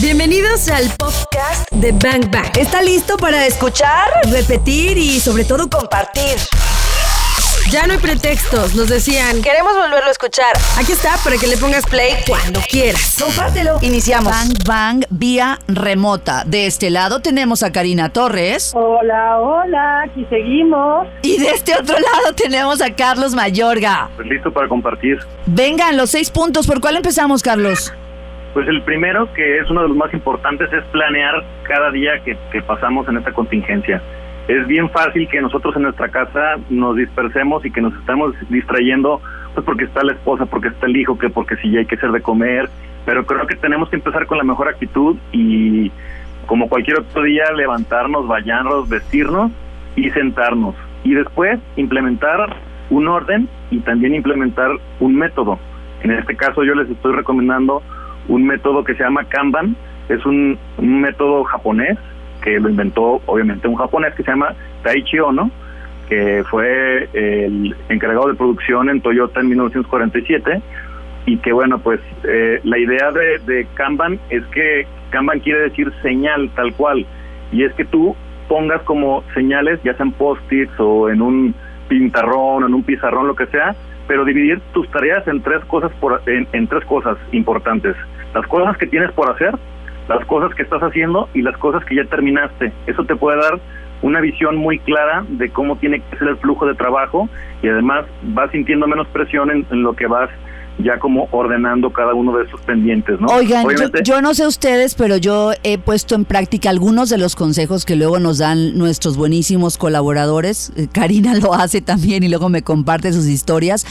Bienvenidos 0.00 0.68
al 0.68 0.88
podcast 0.96 1.70
de 1.70 1.92
Bang 1.92 2.30
Bang. 2.30 2.56
¿Está 2.56 2.80
listo 2.80 3.18
para 3.18 3.46
escuchar, 3.46 4.08
repetir 4.30 4.96
y 4.96 5.20
sobre 5.20 5.44
todo 5.44 5.68
compartir? 5.68 6.38
Ya 7.70 7.86
no 7.86 7.92
hay 7.92 7.98
pretextos, 7.98 8.74
nos 8.74 8.88
decían. 8.88 9.42
Queremos 9.42 9.74
volverlo 9.74 10.08
a 10.08 10.10
escuchar. 10.10 10.52
Aquí 10.78 10.92
está 10.92 11.16
para 11.22 11.36
que 11.36 11.46
le 11.46 11.58
pongas 11.58 11.84
play 11.84 12.14
cuando 12.26 12.60
quieras. 12.68 13.16
Compártelo. 13.22 13.78
Iniciamos. 13.82 14.32
Bang 14.32 14.54
Bang 14.66 15.04
vía 15.10 15.58
remota. 15.68 16.44
De 16.46 16.66
este 16.66 16.88
lado 16.90 17.20
tenemos 17.20 17.62
a 17.62 17.70
Karina 17.70 18.10
Torres. 18.10 18.72
Hola, 18.74 19.40
hola, 19.40 20.02
aquí 20.04 20.26
seguimos. 20.30 21.06
Y 21.20 21.38
de 21.38 21.50
este 21.50 21.74
otro 21.74 21.98
lado 21.98 22.34
tenemos 22.34 22.80
a 22.80 22.94
Carlos 22.94 23.34
Mayorga. 23.34 24.10
Pues 24.16 24.26
listo 24.26 24.50
para 24.52 24.68
compartir. 24.68 25.18
Vengan, 25.46 25.98
los 25.98 26.10
seis 26.10 26.30
puntos. 26.30 26.66
¿Por 26.66 26.80
cuál 26.80 26.96
empezamos, 26.96 27.42
Carlos? 27.42 27.92
Pues 28.52 28.68
el 28.68 28.82
primero, 28.82 29.32
que 29.32 29.58
es 29.58 29.70
uno 29.70 29.82
de 29.82 29.88
los 29.88 29.96
más 29.96 30.12
importantes, 30.12 30.70
es 30.72 30.84
planear 30.86 31.42
cada 31.62 31.90
día 31.90 32.22
que, 32.22 32.36
pasamos 32.62 33.08
en 33.08 33.16
esta 33.16 33.32
contingencia. 33.32 34.02
Es 34.46 34.66
bien 34.66 34.90
fácil 34.90 35.26
que 35.28 35.40
nosotros 35.40 35.74
en 35.76 35.82
nuestra 35.82 36.08
casa 36.08 36.56
nos 36.68 36.96
dispersemos 36.96 37.64
y 37.64 37.70
que 37.70 37.80
nos 37.80 37.94
estamos 37.94 38.34
distrayendo, 38.50 39.22
pues 39.54 39.64
porque 39.64 39.84
está 39.84 40.02
la 40.02 40.12
esposa, 40.12 40.46
porque 40.46 40.68
está 40.68 40.86
el 40.86 40.96
hijo, 40.96 41.18
que 41.18 41.30
porque 41.30 41.56
si 41.56 41.70
ya 41.70 41.78
hay 41.78 41.86
que 41.86 41.94
hacer 41.94 42.10
de 42.12 42.20
comer, 42.20 42.68
pero 43.06 43.24
creo 43.24 43.46
que 43.46 43.56
tenemos 43.56 43.88
que 43.88 43.96
empezar 43.96 44.26
con 44.26 44.36
la 44.36 44.44
mejor 44.44 44.68
actitud 44.68 45.16
y 45.32 45.90
como 46.46 46.68
cualquier 46.68 46.98
otro 46.98 47.22
día 47.22 47.44
levantarnos, 47.56 48.26
bañarnos, 48.26 48.88
vestirnos 48.88 49.50
y 49.96 50.10
sentarnos 50.10 50.74
y 51.04 51.14
después 51.14 51.58
implementar 51.76 52.56
un 52.90 53.08
orden 53.08 53.48
y 53.70 53.78
también 53.80 54.14
implementar 54.14 54.70
un 55.00 55.14
método. 55.14 55.58
En 56.02 56.10
este 56.10 56.36
caso 56.36 56.64
yo 56.64 56.74
les 56.74 56.90
estoy 56.90 57.14
recomendando 57.14 57.82
un 58.28 58.46
método 58.46 58.84
que 58.84 58.94
se 58.94 59.02
llama 59.02 59.24
Kanban, 59.24 59.76
es 60.08 60.24
un, 60.26 60.58
un 60.78 61.00
método 61.00 61.44
japonés 61.44 61.98
que 62.42 62.60
lo 62.60 62.68
inventó 62.68 63.22
obviamente 63.26 63.68
un 63.68 63.76
japonés 63.76 64.14
que 64.14 64.22
se 64.22 64.30
llama 64.30 64.54
Taichi 64.82 65.18
Ono, 65.20 65.50
que 66.08 66.44
fue 66.50 67.08
el 67.14 67.74
encargado 67.88 68.28
de 68.28 68.34
producción 68.34 68.90
en 68.90 69.00
Toyota 69.00 69.40
en 69.40 69.48
1947 69.48 70.60
y 71.24 71.38
que 71.38 71.52
bueno 71.52 71.78
pues 71.78 72.00
eh, 72.24 72.60
la 72.64 72.78
idea 72.78 73.12
de, 73.12 73.66
Kanban 73.74 74.18
es 74.28 74.44
que 74.46 74.86
Kanban 75.10 75.40
quiere 75.40 75.60
decir 75.60 75.90
señal 76.02 76.50
tal 76.54 76.74
cual 76.74 77.06
y 77.52 77.62
es 77.64 77.72
que 77.74 77.84
tú 77.84 78.16
pongas 78.48 78.82
como 78.82 79.22
señales 79.32 79.80
ya 79.84 79.94
sean 79.94 80.12
post-its 80.12 80.72
o 80.78 81.08
en 81.08 81.22
un 81.22 81.54
pintarrón 81.88 82.64
en 82.64 82.74
un 82.74 82.82
pizarrón 82.82 83.28
lo 83.28 83.36
que 83.36 83.46
sea 83.46 83.74
pero 84.08 84.24
dividir 84.24 84.60
tus 84.72 84.90
tareas 84.90 85.26
en 85.28 85.40
tres 85.42 85.64
cosas 85.66 85.92
por, 86.00 86.20
en 86.26 86.66
tres 86.66 86.84
cosas 86.86 87.16
importantes 87.30 87.94
las 88.34 88.46
cosas 88.46 88.76
que 88.76 88.86
tienes 88.86 89.12
por 89.12 89.30
hacer 89.30 89.54
las 90.08 90.24
cosas 90.26 90.54
que 90.54 90.62
estás 90.62 90.82
haciendo 90.82 91.28
y 91.34 91.42
las 91.42 91.56
cosas 91.58 91.84
que 91.84 91.94
ya 91.94 92.04
terminaste. 92.04 92.72
Eso 92.86 93.04
te 93.04 93.16
puede 93.16 93.38
dar 93.38 93.60
una 94.02 94.20
visión 94.20 94.56
muy 94.56 94.78
clara 94.80 95.24
de 95.28 95.50
cómo 95.50 95.76
tiene 95.76 96.00
que 96.00 96.18
ser 96.18 96.28
el 96.28 96.36
flujo 96.38 96.66
de 96.66 96.74
trabajo 96.74 97.28
y 97.62 97.68
además 97.68 98.04
vas 98.22 98.50
sintiendo 98.50 98.86
menos 98.86 99.06
presión 99.08 99.50
en, 99.50 99.64
en 99.70 99.82
lo 99.82 99.94
que 99.94 100.06
vas 100.06 100.28
ya 100.78 100.98
como 100.98 101.28
ordenando 101.30 101.92
cada 101.92 102.14
uno 102.14 102.36
de 102.36 102.44
esos 102.44 102.60
pendientes, 102.62 103.20
¿no? 103.20 103.28
Oigan, 103.28 103.66
yo, 103.68 104.02
yo, 104.02 104.22
no 104.22 104.34
sé 104.34 104.46
ustedes, 104.46 104.94
pero 104.94 105.18
yo 105.18 105.52
he 105.62 105.78
puesto 105.78 106.14
en 106.14 106.24
práctica 106.24 106.70
algunos 106.70 107.10
de 107.10 107.18
los 107.18 107.36
consejos 107.36 107.84
que 107.84 107.94
luego 107.94 108.18
nos 108.18 108.38
dan 108.38 108.76
nuestros 108.76 109.16
buenísimos 109.16 109.76
colaboradores. 109.76 110.72
Eh, 110.76 110.88
Karina 110.90 111.34
lo 111.34 111.52
hace 111.54 111.82
también 111.82 112.22
y 112.22 112.28
luego 112.28 112.48
me 112.48 112.62
comparte 112.62 113.12
sus 113.12 113.26
historias. 113.26 113.86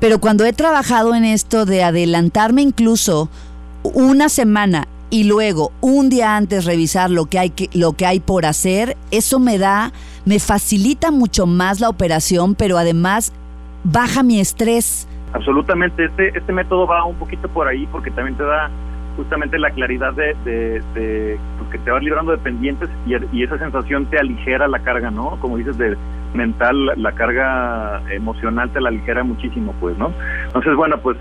Pero 0.00 0.18
cuando 0.20 0.44
he 0.44 0.52
trabajado 0.52 1.14
en 1.14 1.24
esto 1.24 1.64
de 1.64 1.82
adelantarme 1.82 2.60
incluso 2.60 3.30
una 3.94 4.28
semana 4.28 4.86
y 5.10 5.24
luego 5.24 5.72
un 5.80 6.08
día 6.08 6.36
antes 6.36 6.64
revisar 6.64 7.10
lo 7.10 7.26
que 7.26 7.38
hay 7.38 7.50
que, 7.50 7.68
lo 7.74 7.92
que 7.92 8.06
hay 8.06 8.20
por 8.20 8.44
hacer, 8.44 8.96
eso 9.10 9.38
me 9.38 9.58
da, 9.58 9.92
me 10.24 10.38
facilita 10.40 11.10
mucho 11.10 11.46
más 11.46 11.80
la 11.80 11.88
operación, 11.88 12.54
pero 12.54 12.76
además 12.78 13.32
baja 13.84 14.22
mi 14.22 14.40
estrés. 14.40 15.08
Absolutamente, 15.32 16.06
este, 16.06 16.36
este 16.36 16.52
método 16.52 16.86
va 16.86 17.04
un 17.04 17.16
poquito 17.16 17.48
por 17.48 17.68
ahí 17.68 17.86
porque 17.92 18.10
también 18.10 18.36
te 18.36 18.44
da 18.44 18.70
justamente 19.16 19.58
la 19.58 19.70
claridad 19.70 20.12
de, 20.12 20.34
de, 20.44 20.82
de 20.94 21.38
que 21.70 21.78
te 21.78 21.90
vas 21.90 22.02
librando 22.02 22.32
de 22.32 22.38
pendientes 22.38 22.88
y, 23.06 23.14
y, 23.36 23.42
esa 23.42 23.58
sensación 23.58 24.06
te 24.06 24.18
aligera 24.18 24.68
la 24.68 24.78
carga, 24.80 25.10
¿no? 25.10 25.36
Como 25.40 25.56
dices, 25.56 25.76
de 25.78 25.96
mental, 26.34 26.92
la 26.96 27.12
carga 27.12 28.02
emocional 28.10 28.70
te 28.70 28.80
la 28.80 28.90
aligera 28.90 29.24
muchísimo, 29.24 29.74
pues, 29.80 29.96
¿no? 29.98 30.12
Entonces, 30.46 30.74
bueno, 30.76 30.98
pues 30.98 31.16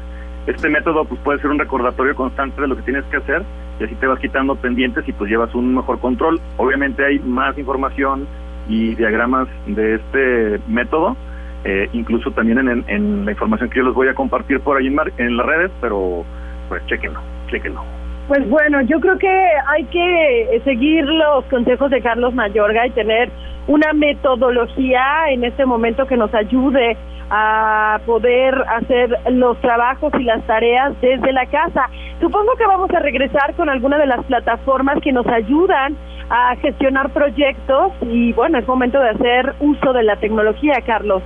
este 0.48 0.70
método 0.70 1.06
pues 1.06 1.20
puede 1.22 1.40
ser 1.40 1.50
un 1.50 1.60
recordatorio 1.60 2.16
constante 2.16 2.62
de 2.62 2.68
lo 2.68 2.76
que 2.76 2.84
tienes 2.84 3.04
que 3.06 3.18
hacer 3.18 3.44
y 3.80 3.84
así 3.84 3.96
te 3.96 4.08
vas 4.08 4.20
quitando 4.20 4.56
pendientes 4.56 5.08
y 5.08 5.12
pues 5.12 5.30
llevas 5.30 5.54
un 5.56 5.76
mejor 5.76 6.00
control. 6.00 6.40
Obviamente 6.58 7.04
hay 7.06 7.20
más 7.20 7.58
información 7.58 8.28
y 8.68 8.96
diagramas 8.96 9.48
de 9.68 9.96
este 9.96 10.60
método, 10.68 11.16
eh, 11.64 11.90
incluso 11.94 12.32
también 12.32 12.60
en, 12.60 12.84
en, 12.88 13.26
la 13.26 13.32
información 13.32 13.70
que 13.70 13.80
yo 13.80 13.86
les 13.86 13.94
voy 13.94 14.08
a 14.08 14.14
compartir 14.14 14.60
por 14.60 14.78
ahí 14.78 14.88
en, 14.88 14.98
en 15.18 15.38
las 15.38 15.46
redes, 15.46 15.72
pero 15.82 16.24
pues 16.70 16.86
chequenlo, 16.86 17.20
chequenlo. 17.50 17.84
Pues 18.28 18.48
bueno, 18.50 18.82
yo 18.82 19.00
creo 19.00 19.18
que 19.20 19.30
hay 19.68 19.84
que 19.86 20.62
seguir 20.64 21.06
los 21.06 21.46
consejos 21.46 21.92
de 21.92 22.02
Carlos 22.02 22.34
Mayorga 22.34 22.88
y 22.88 22.92
tener 22.92 23.30
una 23.68 23.94
metodología 23.94 25.30
en 25.30 25.44
este 25.44 25.66
momento 25.66 26.08
que 26.08 26.18
nos 26.18 26.34
ayude 26.34 26.98
a 27.30 28.00
poder 28.06 28.56
hacer 28.68 29.10
los 29.32 29.60
trabajos 29.62 30.14
y 30.20 30.24
las 30.24 30.46
tareas 30.46 30.94
desde 31.02 31.32
la 31.32 31.46
casa. 31.48 31.90
Supongo 32.20 32.56
que 32.58 32.66
vamos 32.66 32.90
a 32.92 33.00
regresar 33.00 33.56
con 33.56 33.70
alguna 33.70 33.98
de 33.98 34.08
las 34.08 34.24
plataformas 34.26 35.00
que 35.02 35.12
nos 35.12 35.26
ayudan 35.28 35.96
a 36.30 36.56
gestionar 36.58 37.10
proyectos 37.12 37.92
y 38.02 38.34
bueno, 38.34 38.58
es 38.58 38.68
momento 38.68 39.00
de 39.00 39.10
hacer 39.10 39.56
uso 39.60 39.94
de 39.94 40.04
la 40.04 40.16
tecnología, 40.18 40.76
Carlos. 40.86 41.22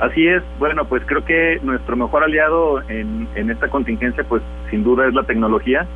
Así 0.00 0.26
es, 0.26 0.42
bueno, 0.58 0.86
pues 0.86 1.02
creo 1.04 1.24
que 1.24 1.60
nuestro 1.62 1.94
mejor 1.94 2.24
aliado 2.24 2.80
en, 2.88 3.28
en 3.34 3.50
esta 3.50 3.68
contingencia, 3.68 4.24
pues 4.26 4.42
sin 4.70 4.82
duda 4.82 5.06
es 5.06 5.14
la 5.14 5.24
tecnología. 5.24 5.86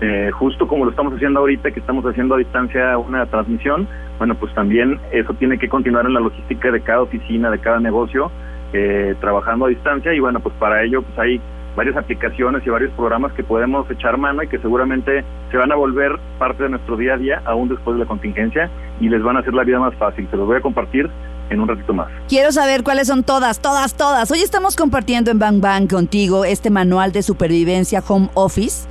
Eh, 0.00 0.30
justo 0.32 0.66
como 0.66 0.84
lo 0.84 0.90
estamos 0.90 1.14
haciendo 1.14 1.40
ahorita, 1.40 1.70
que 1.70 1.78
estamos 1.78 2.04
haciendo 2.04 2.34
a 2.34 2.38
distancia 2.38 2.98
una 2.98 3.24
transmisión, 3.26 3.86
bueno, 4.18 4.34
pues 4.34 4.52
también 4.52 4.98
eso 5.12 5.32
tiene 5.34 5.58
que 5.58 5.68
continuar 5.68 6.06
en 6.06 6.14
la 6.14 6.20
logística 6.20 6.72
de 6.72 6.80
cada 6.80 7.02
oficina, 7.02 7.50
de 7.50 7.60
cada 7.60 7.78
negocio, 7.78 8.30
eh, 8.72 9.14
trabajando 9.20 9.66
a 9.66 9.68
distancia 9.68 10.12
y 10.14 10.20
bueno, 10.20 10.40
pues 10.40 10.54
para 10.58 10.82
ello 10.82 11.02
pues 11.02 11.18
hay 11.18 11.40
varias 11.76 11.96
aplicaciones 11.96 12.66
y 12.66 12.70
varios 12.70 12.92
programas 12.92 13.32
que 13.32 13.42
podemos 13.42 13.90
echar 13.90 14.18
mano 14.18 14.42
y 14.42 14.48
que 14.48 14.58
seguramente 14.58 15.24
se 15.50 15.56
van 15.56 15.72
a 15.72 15.74
volver 15.74 16.18
parte 16.38 16.64
de 16.64 16.68
nuestro 16.68 16.96
día 16.96 17.14
a 17.14 17.16
día 17.16 17.42
aún 17.44 17.68
después 17.68 17.96
de 17.96 18.02
la 18.02 18.08
contingencia 18.08 18.70
y 19.00 19.08
les 19.08 19.22
van 19.22 19.36
a 19.36 19.40
hacer 19.40 19.54
la 19.54 19.64
vida 19.64 19.78
más 19.78 19.94
fácil. 19.94 20.28
Se 20.30 20.36
los 20.36 20.46
voy 20.46 20.56
a 20.56 20.60
compartir 20.60 21.08
en 21.50 21.60
un 21.60 21.68
ratito 21.68 21.92
más. 21.92 22.08
Quiero 22.28 22.52
saber 22.52 22.82
cuáles 22.82 23.08
son 23.08 23.24
todas, 23.24 23.60
todas, 23.60 23.94
todas. 23.94 24.30
Hoy 24.30 24.40
estamos 24.40 24.76
compartiendo 24.76 25.30
en 25.30 25.38
Bang 25.38 25.60
Bang 25.60 25.88
contigo 25.88 26.44
este 26.44 26.70
manual 26.70 27.12
de 27.12 27.22
supervivencia 27.22 28.02
Home 28.06 28.28
Office. 28.34 28.88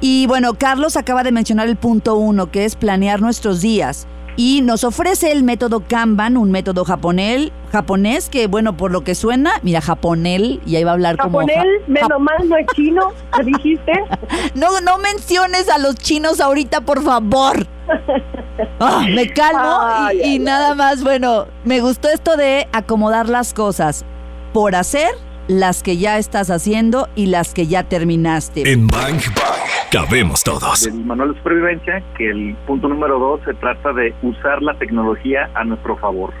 Y 0.00 0.26
bueno, 0.26 0.54
Carlos 0.54 0.96
acaba 0.96 1.22
de 1.22 1.32
mencionar 1.32 1.68
el 1.68 1.76
punto 1.76 2.16
uno, 2.16 2.50
que 2.50 2.64
es 2.64 2.76
planear 2.76 3.20
nuestros 3.20 3.60
días. 3.60 4.06
Y 4.38 4.62
nos 4.62 4.84
ofrece 4.84 5.32
el 5.32 5.42
método 5.42 5.80
Kanban, 5.80 6.36
un 6.36 6.52
método 6.52 6.84
japonés, 6.84 7.50
japonés 7.72 8.28
que, 8.28 8.46
bueno, 8.46 8.76
por 8.76 8.92
lo 8.92 9.02
que 9.02 9.16
suena, 9.16 9.54
mira, 9.64 9.80
japonel, 9.80 10.60
y 10.64 10.76
ahí 10.76 10.84
va 10.84 10.92
a 10.92 10.94
hablar 10.94 11.16
japonel, 11.16 11.48
como... 11.48 11.60
Japonel, 11.60 11.82
menos 11.88 12.20
mal 12.20 12.48
no 12.48 12.56
es 12.56 12.66
chino, 12.76 13.12
¿te 13.36 13.42
dijiste? 13.42 13.92
no, 14.54 14.80
no 14.80 14.98
menciones 14.98 15.68
a 15.68 15.78
los 15.78 15.96
chinos 15.96 16.40
ahorita, 16.40 16.82
por 16.82 17.02
favor. 17.02 17.66
Oh, 18.78 19.00
me 19.12 19.28
calmo 19.32 19.80
ay, 19.82 20.18
y, 20.18 20.22
ay, 20.22 20.34
y 20.36 20.38
nada 20.38 20.76
más, 20.76 21.02
bueno, 21.02 21.46
me 21.64 21.80
gustó 21.80 22.08
esto 22.08 22.36
de 22.36 22.68
acomodar 22.70 23.28
las 23.28 23.52
cosas 23.52 24.04
por 24.52 24.76
hacer, 24.76 25.10
las 25.48 25.82
que 25.82 25.96
ya 25.96 26.18
estás 26.18 26.50
haciendo 26.50 27.08
y 27.14 27.26
las 27.26 27.54
que 27.54 27.66
ya 27.66 27.82
terminaste. 27.82 28.70
En 28.70 28.86
Bang 28.86 29.20
Bang 29.34 29.90
cabemos 29.90 30.44
todos. 30.44 30.86
El 30.86 31.04
manual 31.04 31.32
de 31.32 31.38
supervivencia, 31.38 32.02
que 32.16 32.30
el 32.30 32.54
punto 32.66 32.88
número 32.88 33.18
dos 33.18 33.40
se 33.44 33.54
trata 33.54 33.92
de 33.94 34.14
usar 34.22 34.62
la 34.62 34.74
tecnología 34.74 35.50
a 35.54 35.64
nuestro 35.64 35.96
favor. 35.96 36.32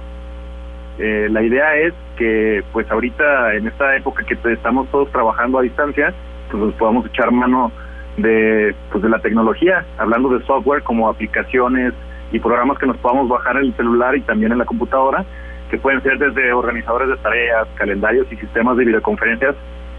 Eh, 0.98 1.28
la 1.30 1.42
idea 1.42 1.74
es 1.76 1.94
que, 2.16 2.62
pues 2.72 2.90
ahorita 2.90 3.54
en 3.54 3.66
esta 3.66 3.96
época 3.96 4.24
que 4.24 4.36
estamos 4.52 4.88
todos 4.90 5.10
trabajando 5.10 5.58
a 5.58 5.62
distancia, 5.62 6.12
pues 6.50 6.74
podamos 6.74 7.06
echar 7.06 7.30
mano 7.30 7.72
de, 8.18 8.74
pues, 8.90 9.02
de 9.02 9.08
la 9.08 9.20
tecnología, 9.20 9.86
hablando 9.96 10.28
de 10.28 10.44
software 10.44 10.82
como 10.82 11.08
aplicaciones 11.08 11.94
y 12.32 12.40
programas 12.40 12.78
que 12.78 12.86
nos 12.86 12.96
podamos 12.98 13.28
bajar 13.28 13.56
en 13.56 13.66
el 13.66 13.76
celular 13.76 14.16
y 14.16 14.20
también 14.22 14.52
en 14.52 14.58
la 14.58 14.66
computadora, 14.66 15.24
que 15.70 15.78
pueden 15.78 16.02
ser 16.02 16.18
desde 16.18 16.52
organizadores 16.52 17.08
de 17.08 17.16
tareas, 17.16 17.68
calendarios 17.74 18.26
y 18.30 18.36
sistemas 18.36 18.76
de 18.76 18.84
videoconferencias 18.84 19.54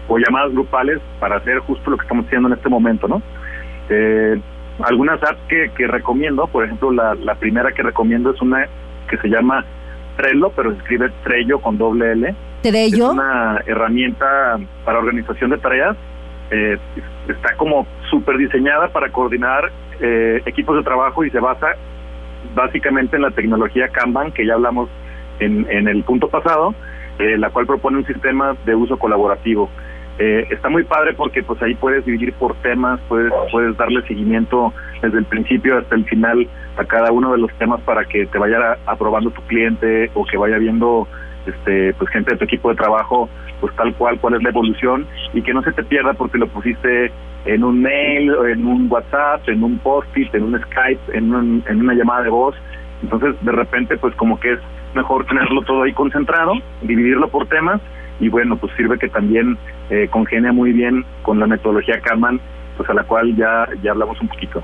o 0.08 0.18
llamadas 0.18 0.52
grupales 0.52 1.00
para 1.18 1.36
hacer 1.36 1.58
justo 1.60 1.90
lo 1.90 1.96
que 1.96 2.02
estamos 2.02 2.26
haciendo 2.26 2.48
en 2.48 2.54
este 2.54 2.68
momento, 2.68 3.06
¿no? 3.06 3.22
Eh, 3.88 4.40
algunas 4.82 5.22
apps 5.22 5.40
que, 5.48 5.70
que 5.76 5.86
recomiendo, 5.86 6.46
por 6.46 6.64
ejemplo, 6.64 6.90
la, 6.90 7.14
la, 7.14 7.34
primera 7.34 7.72
que 7.72 7.82
recomiendo 7.82 8.30
es 8.30 8.40
una 8.40 8.66
que 9.08 9.18
se 9.18 9.28
llama 9.28 9.64
Trello, 10.16 10.50
pero 10.56 10.72
se 10.72 10.78
escribe 10.78 11.10
Trello 11.22 11.60
con 11.60 11.76
doble 11.76 12.12
L. 12.12 12.34
¿Trello? 12.62 13.06
Es 13.06 13.12
una 13.12 13.60
herramienta 13.66 14.58
para 14.84 14.98
organización 14.98 15.50
de 15.50 15.58
tareas 15.58 15.96
eh, 16.50 16.78
está 17.28 17.54
como 17.56 17.86
súper 18.10 18.36
diseñada 18.36 18.88
para 18.88 19.10
coordinar 19.10 19.70
eh, 20.00 20.42
equipos 20.46 20.76
de 20.76 20.82
trabajo 20.82 21.24
y 21.24 21.30
se 21.30 21.38
basa 21.38 21.76
básicamente 22.54 23.16
en 23.16 23.22
la 23.22 23.30
tecnología 23.30 23.88
Kanban, 23.88 24.32
que 24.32 24.44
ya 24.44 24.54
hablamos 24.54 24.88
en, 25.40 25.66
en 25.70 25.88
el 25.88 26.04
punto 26.04 26.28
pasado, 26.28 26.74
eh, 27.18 27.36
la 27.38 27.50
cual 27.50 27.66
propone 27.66 27.98
un 27.98 28.06
sistema 28.06 28.54
de 28.64 28.74
uso 28.74 28.98
colaborativo. 28.98 29.68
Eh, 30.18 30.46
está 30.50 30.68
muy 30.68 30.84
padre 30.84 31.14
porque 31.14 31.42
pues 31.42 31.60
ahí 31.62 31.74
puedes 31.74 32.04
dividir 32.04 32.32
por 32.34 32.54
temas, 32.56 33.00
puedes 33.08 33.32
puedes 33.50 33.76
darle 33.78 34.02
seguimiento 34.02 34.72
desde 35.00 35.18
el 35.18 35.24
principio 35.24 35.78
hasta 35.78 35.94
el 35.94 36.04
final 36.04 36.46
a 36.76 36.84
cada 36.84 37.10
uno 37.10 37.32
de 37.32 37.38
los 37.38 37.50
temas 37.54 37.80
para 37.82 38.04
que 38.04 38.26
te 38.26 38.38
vaya 38.38 38.76
aprobando 38.86 39.30
tu 39.30 39.40
cliente 39.42 40.10
o 40.14 40.24
que 40.26 40.36
vaya 40.36 40.58
viendo 40.58 41.08
este 41.46 41.94
pues 41.94 42.10
gente 42.10 42.32
de 42.32 42.36
tu 42.36 42.44
equipo 42.44 42.68
de 42.68 42.74
trabajo 42.76 43.30
pues 43.62 43.74
tal 43.76 43.94
cual 43.94 44.18
cuál 44.20 44.34
es 44.34 44.42
la 44.42 44.50
evolución 44.50 45.06
y 45.32 45.40
que 45.40 45.54
no 45.54 45.62
se 45.62 45.72
te 45.72 45.84
pierda 45.84 46.12
porque 46.12 46.36
lo 46.36 46.48
pusiste 46.48 47.10
en 47.46 47.64
un 47.64 47.80
mail, 47.80 48.30
en 48.52 48.66
un 48.66 48.88
WhatsApp, 48.90 49.48
en 49.48 49.64
un 49.64 49.78
post-it, 49.78 50.34
en 50.34 50.42
un 50.44 50.60
Skype, 50.60 51.00
en, 51.16 51.34
un- 51.34 51.64
en 51.66 51.80
una 51.80 51.94
llamada 51.94 52.24
de 52.24 52.28
voz. 52.30 52.54
Entonces, 53.02 53.34
de 53.40 53.52
repente, 53.52 53.96
pues 53.96 54.14
como 54.16 54.38
que 54.38 54.52
es 54.52 54.58
mejor 54.94 55.24
tenerlo 55.26 55.62
todo 55.62 55.82
ahí 55.82 55.92
concentrado, 55.92 56.52
dividirlo 56.82 57.28
por 57.28 57.46
temas 57.46 57.80
y 58.18 58.28
bueno, 58.28 58.56
pues 58.56 58.72
sirve 58.76 58.98
que 58.98 59.08
también 59.08 59.56
eh, 59.88 60.08
congenia 60.10 60.52
muy 60.52 60.72
bien 60.72 61.04
con 61.22 61.38
la 61.40 61.46
metodología 61.46 62.00
Kanban, 62.00 62.40
pues 62.76 62.88
a 62.90 62.94
la 62.94 63.04
cual 63.04 63.34
ya, 63.36 63.66
ya 63.82 63.92
hablamos 63.92 64.20
un 64.20 64.28
poquito. 64.28 64.62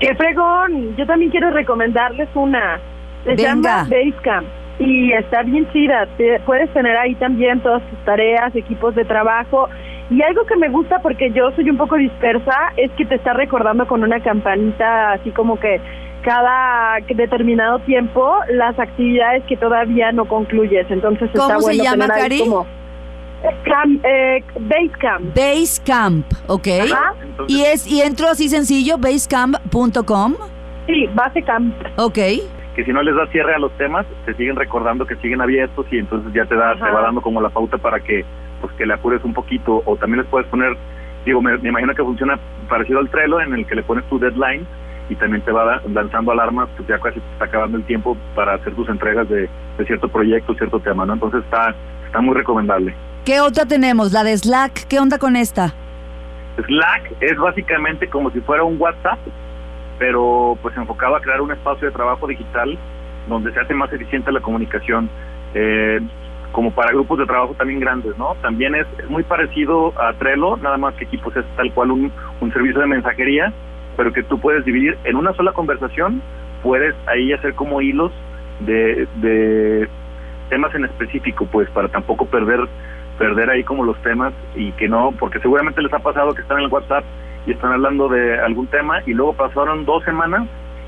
¡Qué 0.00 0.14
fregón! 0.16 0.96
Yo 0.96 1.06
también 1.06 1.30
quiero 1.30 1.50
recomendarles 1.50 2.28
una. 2.34 2.78
Se 3.24 3.30
Venga. 3.36 3.42
llama 3.42 3.86
Basecamp 3.88 4.46
y 4.80 5.12
está 5.12 5.42
bien 5.44 5.66
chida. 5.72 6.06
Te- 6.16 6.40
puedes 6.40 6.68
tener 6.72 6.96
ahí 6.96 7.14
también 7.14 7.60
todas 7.60 7.82
tus 7.88 7.98
tareas, 8.04 8.54
equipos 8.56 8.94
de 8.96 9.04
trabajo. 9.04 9.68
Y 10.10 10.20
algo 10.22 10.44
que 10.44 10.56
me 10.56 10.68
gusta 10.68 10.98
porque 11.00 11.30
yo 11.30 11.52
soy 11.52 11.70
un 11.70 11.76
poco 11.76 11.96
dispersa 11.96 12.72
es 12.76 12.90
que 12.92 13.04
te 13.06 13.14
está 13.14 13.32
recordando 13.32 13.86
con 13.86 14.02
una 14.02 14.20
campanita 14.20 15.12
así 15.12 15.30
como 15.30 15.58
que 15.58 15.80
cada 16.22 16.98
determinado 17.14 17.78
tiempo 17.80 18.34
las 18.50 18.78
actividades 18.78 19.42
que 19.44 19.56
todavía 19.56 20.12
no 20.12 20.24
concluyes. 20.26 20.86
Entonces 20.90 21.28
está 21.28 21.38
¿Cómo 21.38 21.60
se 21.60 21.66
bueno 21.66 21.84
llama, 21.84 22.06
tener 22.08 22.22
Cari? 22.22 22.38
como 22.40 22.66
Cam- 23.64 24.00
eh, 24.04 24.42
Basecamp. 24.60 25.34
Basecamp, 25.36 26.26
¿ok? 26.46 26.68
Ajá. 26.92 27.14
Entonces, 27.22 27.56
Y 27.56 27.64
es 27.64 27.86
y 27.86 28.00
entro 28.02 28.28
así 28.28 28.48
sencillo, 28.48 28.98
basecamp.com, 28.98 30.34
Sí, 30.86 31.08
Basecamp. 31.14 31.74
ok. 31.96 32.18
que 32.74 32.84
si 32.86 32.90
no 32.92 33.02
les 33.02 33.14
da 33.14 33.26
cierre 33.26 33.54
a 33.54 33.58
los 33.58 33.70
temas, 33.76 34.06
te 34.24 34.32
siguen 34.34 34.56
recordando 34.56 35.04
que 35.06 35.14
siguen 35.16 35.42
abiertos 35.42 35.84
y 35.90 35.98
entonces 35.98 36.32
ya 36.32 36.46
te 36.46 36.54
da, 36.56 36.70
Ajá. 36.70 36.86
te 36.86 36.90
va 36.90 37.02
dando 37.02 37.20
como 37.20 37.40
la 37.42 37.50
pauta 37.50 37.76
para 37.76 38.00
que 38.00 38.24
pues 38.62 38.72
que 38.74 38.86
le 38.86 38.94
apures 38.94 39.22
un 39.24 39.34
poquito 39.34 39.82
o 39.84 39.96
también 39.96 40.22
les 40.22 40.30
puedes 40.30 40.48
poner, 40.48 40.74
digo, 41.26 41.42
me, 41.42 41.58
me 41.58 41.68
imagino 41.68 41.94
que 41.94 42.02
funciona 42.02 42.38
parecido 42.70 43.00
al 43.00 43.10
Trello 43.10 43.40
en 43.42 43.52
el 43.54 43.66
que 43.66 43.74
le 43.74 43.82
pones 43.82 44.04
tu 44.08 44.18
deadline 44.18 44.66
y 45.08 45.16
también 45.16 45.42
te 45.42 45.52
va 45.52 45.80
lanzando 45.92 46.32
alarmas, 46.32 46.68
pues 46.76 46.88
ya 46.88 46.98
casi 46.98 47.20
te 47.20 47.32
está 47.32 47.44
acabando 47.46 47.76
el 47.76 47.84
tiempo 47.84 48.16
para 48.34 48.54
hacer 48.54 48.74
tus 48.74 48.88
entregas 48.88 49.28
de, 49.28 49.48
de 49.78 49.86
cierto 49.86 50.08
proyecto, 50.08 50.54
cierto 50.54 50.80
tema, 50.80 51.04
¿no? 51.04 51.14
Entonces 51.14 51.42
está, 51.44 51.74
está 52.06 52.20
muy 52.20 52.34
recomendable. 52.34 52.94
¿Qué 53.24 53.40
otra 53.40 53.66
tenemos? 53.66 54.12
La 54.12 54.24
de 54.24 54.36
Slack, 54.36 54.86
¿qué 54.88 54.98
onda 54.98 55.18
con 55.18 55.36
esta? 55.36 55.74
Slack 56.56 57.12
es 57.20 57.36
básicamente 57.38 58.08
como 58.08 58.30
si 58.30 58.40
fuera 58.40 58.64
un 58.64 58.80
WhatsApp, 58.80 59.18
pero 59.98 60.58
pues 60.60 60.76
enfocado 60.76 61.16
a 61.16 61.20
crear 61.20 61.40
un 61.40 61.52
espacio 61.52 61.88
de 61.88 61.94
trabajo 61.94 62.26
digital 62.26 62.78
donde 63.28 63.52
se 63.52 63.60
hace 63.60 63.74
más 63.74 63.92
eficiente 63.92 64.32
la 64.32 64.40
comunicación, 64.40 65.08
eh, 65.54 66.00
como 66.50 66.70
para 66.72 66.92
grupos 66.92 67.18
de 67.18 67.26
trabajo 67.26 67.54
también 67.54 67.80
grandes, 67.80 68.16
¿no? 68.18 68.34
También 68.42 68.74
es, 68.74 68.86
es 68.98 69.08
muy 69.08 69.22
parecido 69.22 69.92
a 69.98 70.12
Trello, 70.14 70.56
nada 70.56 70.76
más 70.76 70.94
que 70.94 71.06
aquí 71.06 71.16
pues 71.18 71.36
es 71.36 71.44
tal 71.56 71.72
cual 71.72 71.92
un, 71.92 72.12
un 72.40 72.52
servicio 72.52 72.80
de 72.80 72.86
mensajería, 72.86 73.52
pero 73.96 74.12
que 74.12 74.22
tú 74.22 74.38
puedes 74.38 74.64
dividir 74.64 74.96
en 75.04 75.16
una 75.16 75.32
sola 75.34 75.52
conversación, 75.52 76.22
puedes 76.62 76.94
ahí 77.06 77.32
hacer 77.32 77.54
como 77.54 77.80
hilos 77.80 78.12
de, 78.60 79.06
de 79.16 79.88
temas 80.48 80.74
en 80.74 80.84
específico, 80.84 81.46
pues 81.50 81.68
para 81.70 81.88
tampoco 81.88 82.26
perder 82.26 82.60
perder 83.18 83.50
ahí 83.50 83.62
como 83.62 83.84
los 83.84 83.96
temas 84.02 84.32
y 84.56 84.72
que 84.72 84.88
no, 84.88 85.12
porque 85.18 85.38
seguramente 85.40 85.82
les 85.82 85.92
ha 85.92 85.98
pasado 85.98 86.34
que 86.34 86.42
están 86.42 86.58
en 86.58 86.64
el 86.64 86.70
WhatsApp 86.70 87.04
y 87.46 87.52
están 87.52 87.72
hablando 87.72 88.08
de 88.08 88.40
algún 88.40 88.66
tema 88.68 89.00
y 89.06 89.12
luego 89.12 89.34
pasaron 89.34 89.84
dos 89.84 90.02
semanas 90.04 90.46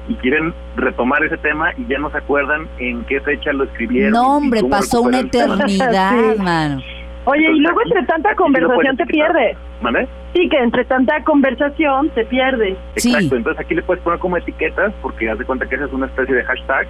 y 0.08 0.14
quieren 0.16 0.52
retomar 0.76 1.22
ese 1.24 1.36
tema 1.38 1.72
y 1.76 1.86
ya 1.86 1.98
no 1.98 2.10
se 2.10 2.18
acuerdan 2.18 2.66
en 2.78 3.04
qué 3.04 3.20
fecha 3.20 3.52
lo 3.52 3.64
escribieron. 3.64 4.12
No, 4.12 4.36
hombre, 4.36 4.62
pasó 4.68 5.02
una 5.02 5.20
eternidad, 5.20 6.12
Sí. 6.34 6.42
mano. 6.42 6.80
Oye, 7.26 7.50
y 7.52 7.60
luego 7.60 7.80
entre 7.84 8.04
tanta 8.04 8.34
conversación 8.34 8.96
te 8.96 9.06
pierdes. 9.06 9.56
¿Vale? 9.80 10.06
Sí, 10.34 10.48
que 10.48 10.58
entre 10.58 10.84
tanta 10.84 11.22
conversación 11.22 12.10
te 12.10 12.25
pierdes. 12.25 12.76
Sí. 12.96 13.10
Exacto, 13.10 13.36
entonces 13.36 13.64
aquí 13.64 13.75
le 13.75 13.82
puedes 13.82 14.02
poner 14.02 14.19
como 14.19 14.36
etiquetas 14.36 14.92
porque 15.00 15.31
haz 15.31 15.38
de 15.38 15.44
cuenta 15.44 15.66
que 15.66 15.76
esa 15.76 15.84
es 15.84 15.92
una 15.92 16.06
especie 16.06 16.34
de 16.34 16.42
hashtag 16.42 16.86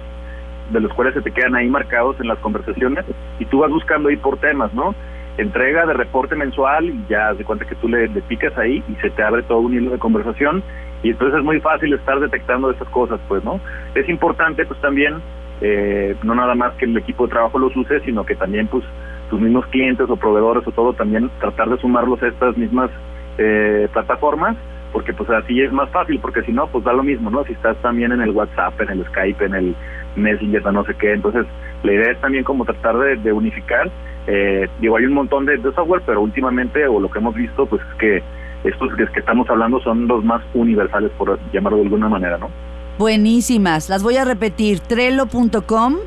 de 0.71 0.79
los 0.79 0.91
cuales 0.93 1.13
se 1.13 1.21
te 1.21 1.31
quedan 1.31 1.55
ahí 1.55 1.69
marcados 1.69 2.19
en 2.19 2.27
las 2.27 2.39
conversaciones 2.39 3.05
y 3.37 3.45
tú 3.45 3.59
vas 3.59 3.69
buscando 3.69 4.09
ahí 4.09 4.17
por 4.17 4.37
temas, 4.37 4.73
¿no? 4.73 4.95
Entrega 5.37 5.85
de 5.85 5.93
reporte 5.93 6.35
mensual 6.35 6.85
y 6.85 7.05
ya 7.07 7.29
haz 7.29 7.37
de 7.37 7.43
cuenta 7.43 7.65
que 7.65 7.75
tú 7.75 7.87
le, 7.87 8.07
le 8.07 8.21
picas 8.21 8.57
ahí 8.57 8.83
y 8.87 8.95
se 8.95 9.11
te 9.11 9.21
abre 9.21 9.43
todo 9.43 9.59
un 9.59 9.75
hilo 9.75 9.91
de 9.91 9.99
conversación 9.99 10.63
y 11.03 11.11
entonces 11.11 11.37
es 11.37 11.45
muy 11.45 11.59
fácil 11.59 11.93
estar 11.93 12.19
detectando 12.19 12.71
esas 12.71 12.87
cosas, 12.89 13.19
pues, 13.27 13.43
¿no? 13.43 13.59
Es 13.93 14.09
importante 14.09 14.65
pues 14.65 14.81
también 14.81 15.21
eh, 15.61 16.15
no 16.23 16.33
nada 16.33 16.55
más 16.55 16.73
que 16.73 16.85
el 16.85 16.97
equipo 16.97 17.25
de 17.25 17.31
trabajo 17.31 17.59
los 17.59 17.75
use, 17.75 17.99
sino 18.01 18.25
que 18.25 18.35
también 18.35 18.67
pues 18.67 18.83
tus 19.29 19.39
mismos 19.39 19.65
clientes 19.67 20.09
o 20.09 20.15
proveedores 20.15 20.67
o 20.67 20.71
todo 20.71 20.93
también 20.93 21.29
tratar 21.39 21.69
de 21.69 21.77
sumarlos 21.77 22.21
a 22.23 22.27
estas 22.27 22.57
mismas 22.57 22.89
eh, 23.37 23.87
plataformas 23.91 24.55
porque 24.95 25.11
pues 25.11 25.29
así 25.29 25.61
es 25.61 25.73
más 25.73 25.89
fácil, 25.89 26.19
porque 26.21 26.41
si 26.43 26.53
no, 26.53 26.67
pues 26.67 26.85
da 26.85 26.93
lo 26.93 27.03
mismo, 27.03 27.29
¿no? 27.29 27.43
Si 27.43 27.51
estás 27.51 27.75
también 27.81 28.13
en 28.13 28.21
el 28.21 28.29
WhatsApp, 28.29 28.79
en 28.79 28.91
el 28.91 29.05
Skype, 29.07 29.43
en 29.43 29.53
el 29.53 29.75
Messenger, 30.15 30.63
no 30.71 30.85
sé 30.85 30.95
qué, 30.95 31.11
entonces 31.11 31.45
la 31.83 31.91
idea 31.91 32.11
es 32.13 32.21
también 32.21 32.45
como 32.45 32.63
tratar 32.63 32.97
de, 32.97 33.33
unificar, 33.33 33.91
eh, 34.25 34.69
digo, 34.79 34.95
hay 34.95 35.03
un 35.03 35.11
montón 35.11 35.45
de, 35.45 35.57
de 35.57 35.73
software, 35.73 36.01
pero 36.05 36.21
últimamente, 36.21 36.87
o 36.87 37.01
lo 37.01 37.11
que 37.11 37.19
hemos 37.19 37.35
visto, 37.35 37.65
pues 37.65 37.81
es 37.81 37.95
que 37.95 38.23
estos 38.63 38.95
que, 38.95 39.05
que 39.07 39.19
estamos 39.19 39.49
hablando 39.49 39.81
son 39.81 40.07
los 40.07 40.23
más 40.23 40.41
universales, 40.53 41.11
por 41.17 41.37
llamarlo 41.51 41.79
de 41.79 41.83
alguna 41.83 42.07
manera, 42.07 42.37
¿no? 42.37 42.49
Buenísimas. 42.97 43.89
Las 43.89 44.01
voy 44.01 44.15
a 44.15 44.23
repetir. 44.23 44.79
Trello.com, 44.79 45.97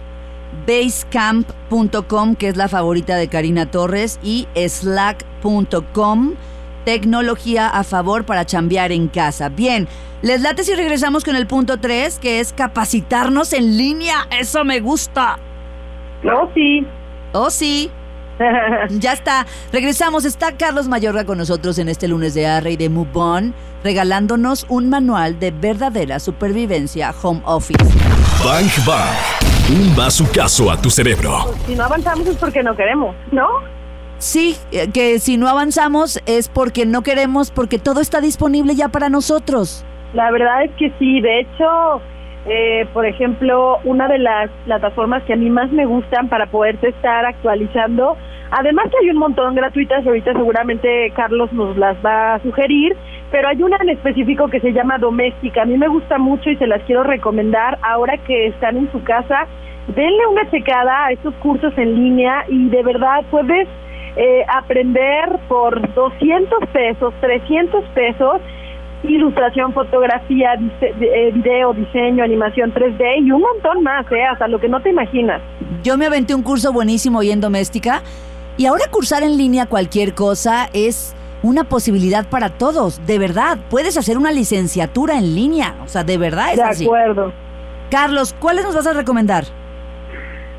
Basecamp.com, 0.66 2.36
que 2.36 2.48
es 2.48 2.56
la 2.56 2.68
favorita 2.68 3.16
de 3.16 3.28
Karina 3.28 3.66
Torres, 3.66 4.18
y 4.22 4.48
Slack.com, 4.54 6.32
tecnología 6.84 7.68
a 7.68 7.84
favor 7.84 8.24
para 8.24 8.44
chambear 8.44 8.92
en 8.92 9.08
casa. 9.08 9.48
Bien, 9.48 9.88
les 10.22 10.40
late 10.40 10.64
si 10.64 10.74
regresamos 10.74 11.24
con 11.24 11.36
el 11.36 11.46
punto 11.46 11.78
3, 11.78 12.18
que 12.18 12.40
es 12.40 12.52
capacitarnos 12.52 13.52
en 13.52 13.76
línea. 13.76 14.26
Eso 14.30 14.64
me 14.64 14.80
gusta. 14.80 15.38
No, 16.22 16.50
sí. 16.54 16.86
Oh, 17.32 17.50
sí. 17.50 17.90
Ya 18.90 19.12
está. 19.12 19.46
Regresamos. 19.72 20.24
Está 20.24 20.56
Carlos 20.56 20.88
Mayorga 20.88 21.24
con 21.24 21.38
nosotros 21.38 21.78
en 21.78 21.88
este 21.88 22.06
lunes 22.08 22.34
de 22.34 22.46
Arre 22.46 22.72
y 22.72 22.76
de 22.76 22.88
Move 22.88 23.10
On, 23.14 23.54
regalándonos 23.82 24.64
un 24.68 24.88
manual 24.88 25.38
de 25.40 25.50
verdadera 25.50 26.20
supervivencia 26.20 27.12
home 27.20 27.42
office. 27.44 27.82
Bang 28.44 28.70
Bang. 28.86 29.16
Un 29.70 29.94
bazucazo 29.96 30.70
a 30.70 30.80
tu 30.80 30.88
cerebro. 30.88 31.52
si 31.66 31.74
no 31.74 31.84
avanzamos 31.84 32.26
es 32.26 32.36
porque 32.36 32.62
no 32.62 32.74
queremos, 32.76 33.14
¿no? 33.32 33.46
Sí, 34.18 34.56
eh, 34.72 34.90
que 34.92 35.20
si 35.20 35.36
no 35.36 35.48
avanzamos 35.48 36.20
es 36.26 36.48
porque 36.48 36.86
no 36.86 37.02
queremos, 37.02 37.50
porque 37.52 37.78
todo 37.78 38.00
está 38.00 38.20
disponible 38.20 38.74
ya 38.74 38.88
para 38.88 39.08
nosotros. 39.08 39.84
La 40.12 40.30
verdad 40.30 40.64
es 40.64 40.72
que 40.72 40.92
sí. 40.98 41.20
De 41.20 41.40
hecho, 41.40 42.00
eh, 42.46 42.86
por 42.92 43.06
ejemplo, 43.06 43.78
una 43.84 44.08
de 44.08 44.18
las 44.18 44.50
plataformas 44.64 45.22
que 45.22 45.34
a 45.34 45.36
mí 45.36 45.50
más 45.50 45.70
me 45.70 45.86
gustan 45.86 46.28
para 46.28 46.46
poderte 46.46 46.88
estar 46.88 47.24
actualizando, 47.26 48.16
además 48.50 48.86
que 48.90 48.96
hay 49.04 49.10
un 49.10 49.18
montón 49.18 49.54
gratuitas, 49.54 50.04
ahorita 50.04 50.32
seguramente 50.32 51.12
Carlos 51.14 51.52
nos 51.52 51.76
las 51.76 51.96
va 52.04 52.34
a 52.34 52.42
sugerir, 52.42 52.96
pero 53.30 53.48
hay 53.48 53.62
una 53.62 53.76
en 53.76 53.90
específico 53.90 54.48
que 54.48 54.60
se 54.60 54.72
llama 54.72 54.98
Doméstica. 54.98 55.62
A 55.62 55.66
mí 55.66 55.76
me 55.76 55.88
gusta 55.88 56.18
mucho 56.18 56.50
y 56.50 56.56
se 56.56 56.66
las 56.66 56.82
quiero 56.82 57.04
recomendar 57.04 57.78
ahora 57.82 58.16
que 58.26 58.46
están 58.48 58.78
en 58.78 58.90
su 58.90 59.02
casa. 59.04 59.46
Denle 59.94 60.26
una 60.26 60.50
checada 60.50 61.06
a 61.06 61.12
estos 61.12 61.34
cursos 61.36 61.72
en 61.76 61.94
línea 61.94 62.44
y 62.48 62.68
de 62.68 62.82
verdad 62.82 63.24
puedes 63.30 63.68
eh, 64.18 64.44
aprender 64.52 65.38
por 65.48 65.94
200 65.94 66.58
pesos, 66.72 67.14
300 67.20 67.84
pesos 67.94 68.40
ilustración, 69.04 69.72
fotografía, 69.72 70.54
dise- 70.58 70.92
eh, 71.00 71.30
video, 71.32 71.72
diseño, 71.72 72.24
animación 72.24 72.74
3D 72.74 73.24
y 73.24 73.30
un 73.30 73.40
montón 73.42 73.82
más, 73.84 74.04
¿eh? 74.10 74.24
hasta 74.24 74.48
lo 74.48 74.58
que 74.58 74.68
no 74.68 74.80
te 74.80 74.90
imaginas. 74.90 75.40
Yo 75.84 75.96
me 75.96 76.06
aventé 76.06 76.34
un 76.34 76.42
curso 76.42 76.72
buenísimo 76.72 77.20
hoy 77.20 77.30
en 77.30 77.40
doméstica 77.40 78.02
y 78.56 78.66
ahora 78.66 78.86
cursar 78.90 79.22
en 79.22 79.38
línea 79.38 79.66
cualquier 79.66 80.14
cosa 80.14 80.68
es 80.72 81.14
una 81.44 81.62
posibilidad 81.62 82.26
para 82.28 82.48
todos, 82.48 83.00
de 83.06 83.20
verdad. 83.20 83.58
Puedes 83.70 83.96
hacer 83.96 84.18
una 84.18 84.32
licenciatura 84.32 85.16
en 85.16 85.32
línea, 85.36 85.76
o 85.84 85.86
sea, 85.86 86.02
de 86.02 86.18
verdad 86.18 86.50
es 86.50 86.56
de 86.56 86.62
así. 86.64 86.84
acuerdo. 86.84 87.32
Carlos, 87.92 88.34
¿cuáles 88.40 88.64
nos 88.64 88.74
vas 88.74 88.88
a 88.88 88.94
recomendar? 88.94 89.44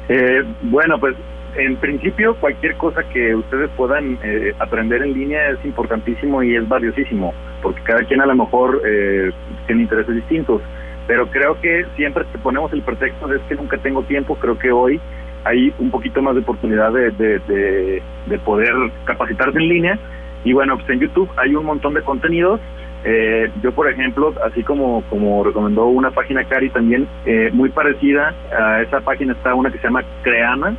Eh, 0.07 0.43
bueno, 0.61 0.97
pues 0.97 1.15
en 1.55 1.75
principio, 1.77 2.35
cualquier 2.35 2.75
cosa 2.75 3.03
que 3.03 3.35
ustedes 3.35 3.69
puedan 3.75 4.17
eh, 4.23 4.53
aprender 4.59 5.01
en 5.01 5.13
línea 5.13 5.49
es 5.49 5.63
importantísimo 5.65 6.43
y 6.43 6.55
es 6.55 6.67
valiosísimo, 6.67 7.33
porque 7.61 7.81
cada 7.83 8.03
quien 8.03 8.21
a 8.21 8.25
lo 8.25 8.35
mejor 8.35 8.81
eh, 8.85 9.31
tiene 9.67 9.83
intereses 9.83 10.15
distintos. 10.15 10.61
Pero 11.07 11.27
creo 11.27 11.59
que 11.59 11.85
siempre 11.95 12.25
que 12.31 12.37
ponemos 12.37 12.71
el 12.71 12.83
pretexto 12.83 13.27
de 13.27 13.39
que 13.47 13.55
nunca 13.55 13.77
tengo 13.77 14.03
tiempo, 14.03 14.35
creo 14.35 14.57
que 14.57 14.71
hoy 14.71 15.01
hay 15.43 15.73
un 15.79 15.89
poquito 15.89 16.21
más 16.21 16.35
de 16.35 16.41
oportunidad 16.41 16.91
de, 16.91 17.11
de, 17.11 18.01
de, 18.27 18.39
poder 18.39 18.73
capacitarse 19.05 19.57
en 19.57 19.69
línea. 19.69 19.99
Y 20.43 20.53
bueno, 20.53 20.77
pues 20.77 20.89
en 20.89 20.99
YouTube 20.99 21.29
hay 21.37 21.55
un 21.55 21.65
montón 21.65 21.93
de 21.93 22.01
contenidos. 22.01 22.59
Eh, 23.03 23.49
yo, 23.63 23.71
por 23.71 23.89
ejemplo, 23.89 24.33
así 24.45 24.63
como, 24.63 25.03
como 25.09 25.43
recomendó 25.43 25.85
una 25.87 26.11
página 26.11 26.43
Cari 26.43 26.69
también, 26.69 27.07
eh, 27.25 27.49
muy 27.53 27.69
parecida 27.69 28.33
a 28.51 28.81
esa 28.81 28.99
página 29.01 29.33
está 29.33 29.55
una 29.55 29.71
que 29.71 29.77
se 29.77 29.85
llama 29.85 30.03
Creana, 30.21 30.75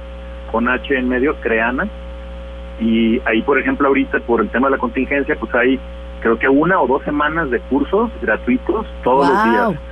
con 0.50 0.68
H 0.68 0.96
en 0.96 1.08
medio, 1.08 1.34
Creana. 1.36 1.88
Y 2.80 3.20
ahí, 3.26 3.42
por 3.42 3.58
ejemplo, 3.58 3.88
ahorita 3.88 4.20
por 4.20 4.40
el 4.40 4.48
tema 4.48 4.68
de 4.68 4.72
la 4.72 4.78
contingencia, 4.78 5.36
pues 5.38 5.54
hay 5.54 5.78
creo 6.20 6.38
que 6.38 6.48
una 6.48 6.80
o 6.80 6.86
dos 6.86 7.02
semanas 7.02 7.50
de 7.50 7.60
cursos 7.60 8.10
gratuitos 8.20 8.86
todos 9.02 9.28
los 9.28 9.44
días. 9.44 9.82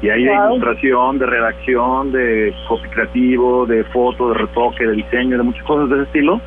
Y 0.00 0.10
hay 0.10 0.24
de 0.24 0.34
ilustración, 0.34 1.18
de 1.18 1.26
redacción, 1.26 2.10
de 2.10 2.52
copy 2.68 2.88
creativo, 2.88 3.66
de 3.66 3.84
foto, 3.84 4.30
de 4.30 4.34
retoque, 4.34 4.84
de 4.84 4.94
diseño, 4.94 5.36
de 5.36 5.44
muchas 5.44 5.62
cosas 5.64 5.88
de 5.90 5.96
ese 5.96 6.04
estilo. 6.04 6.40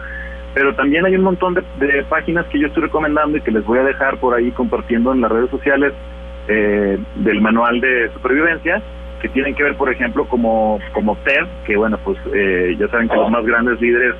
Pero 0.53 0.73
también 0.75 1.05
hay 1.05 1.15
un 1.15 1.23
montón 1.23 1.53
de, 1.53 2.03
páginas 2.09 2.45
que 2.47 2.59
yo 2.59 2.67
estoy 2.67 2.83
recomendando 2.83 3.37
y 3.37 3.41
que 3.41 3.51
les 3.51 3.65
voy 3.65 3.79
a 3.79 3.83
dejar 3.83 4.17
por 4.17 4.33
ahí 4.33 4.51
compartiendo 4.51 5.13
en 5.13 5.21
las 5.21 5.31
redes 5.31 5.49
sociales 5.49 5.93
eh, 6.47 6.97
del 7.15 7.41
manual 7.41 7.79
de 7.79 8.09
supervivencia 8.13 8.81
tienen 9.29 9.55
que 9.55 9.63
ver, 9.63 9.75
por 9.75 9.91
ejemplo, 9.91 10.25
como, 10.27 10.79
como 10.93 11.15
TED, 11.17 11.45
que 11.65 11.77
bueno, 11.77 11.97
pues 12.03 12.17
eh, 12.33 12.75
ya 12.77 12.87
saben 12.89 13.07
que 13.07 13.15
los 13.15 13.31
más 13.31 13.45
grandes 13.45 13.79
líderes 13.79 14.15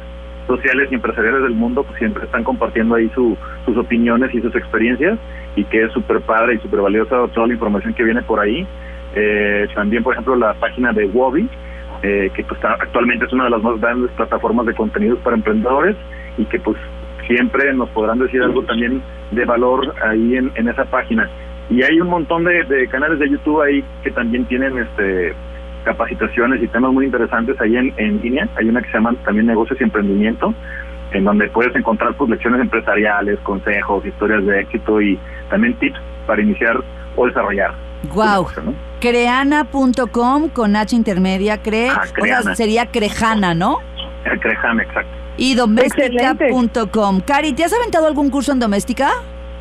sociales 0.47 0.89
y 0.91 0.95
empresariales 0.95 1.41
del 1.41 1.53
mundo 1.53 1.83
pues 1.83 1.97
siempre 1.97 2.23
están 2.23 2.43
compartiendo 2.43 2.95
ahí 2.95 3.09
su, 3.15 3.35
sus 3.65 3.77
opiniones 3.77 4.33
y 4.33 4.41
sus 4.41 4.55
experiencias 4.55 5.17
y 5.55 5.63
que 5.65 5.83
es 5.83 5.91
súper 5.91 6.21
padre 6.21 6.55
y 6.55 6.59
súper 6.59 6.81
valiosa 6.81 7.27
toda 7.33 7.47
la 7.47 7.53
información 7.53 7.93
que 7.93 8.03
viene 8.03 8.21
por 8.21 8.39
ahí. 8.39 8.65
Eh, 9.15 9.67
también, 9.73 10.03
por 10.03 10.13
ejemplo, 10.13 10.35
la 10.35 10.53
página 10.53 10.91
de 10.91 11.05
Wobby, 11.05 11.49
eh, 12.03 12.29
que 12.35 12.43
pues, 12.43 12.59
actualmente 12.63 13.25
es 13.25 13.33
una 13.33 13.45
de 13.45 13.49
las 13.51 13.63
más 13.63 13.79
grandes 13.79 14.11
plataformas 14.11 14.65
de 14.65 14.73
contenidos 14.73 15.19
para 15.19 15.35
emprendedores 15.35 15.95
y 16.37 16.45
que 16.45 16.59
pues 16.59 16.77
siempre 17.25 17.73
nos 17.73 17.89
podrán 17.89 18.19
decir 18.19 18.43
algo 18.43 18.61
también 18.63 19.01
de 19.31 19.45
valor 19.45 19.93
ahí 20.03 20.35
en 20.35 20.67
esa 20.67 20.85
página. 20.85 21.29
Y 21.69 21.81
hay 21.83 21.99
un 21.99 22.09
montón 22.09 22.43
de, 22.43 22.87
canales 22.89 23.19
de 23.19 23.29
YouTube 23.29 23.61
ahí 23.61 23.83
que 24.03 24.11
también 24.11 24.45
tienen 24.45 24.77
este 24.77 25.33
capacitaciones 25.83 26.63
y 26.63 26.67
temas 26.67 26.91
muy 26.91 27.05
interesantes 27.05 27.59
ahí 27.61 27.77
en, 27.77 27.93
en 27.97 28.21
línea. 28.21 28.47
Hay 28.55 28.67
una 28.67 28.81
que 28.81 28.87
se 28.87 28.93
llama 28.93 29.13
también 29.23 29.45
Negocios 29.45 29.79
y 29.79 29.83
Emprendimiento, 29.83 30.53
en 31.11 31.23
donde 31.23 31.47
puedes 31.49 31.75
encontrar 31.75 32.15
pues 32.15 32.29
lecciones 32.29 32.59
empresariales, 32.61 33.39
consejos, 33.41 34.05
historias 34.05 34.45
de 34.45 34.61
éxito 34.61 34.99
y 34.99 35.19
también 35.49 35.75
tips 35.75 35.99
para 36.25 36.41
iniciar 36.41 36.83
o 37.15 37.27
desarrollar. 37.27 37.73
Wow. 38.13 38.47
Creana.com 38.99 40.49
con 40.49 40.75
H 40.75 40.95
intermedia, 40.95 41.61
cree, 41.61 41.89
ah, 41.89 42.03
o 42.19 42.25
sea, 42.25 42.55
sería 42.55 42.87
Crejana, 42.87 43.53
¿no? 43.53 43.79
El 44.25 44.39
Crejana, 44.39 44.83
exacto. 44.83 45.11
Y 45.37 45.55
doméstica.com. 45.55 47.21
Cari, 47.21 47.53
¿te 47.53 47.63
has 47.63 47.73
aventado 47.73 48.07
algún 48.07 48.29
curso 48.29 48.51
en 48.51 48.59
doméstica? 48.59 49.11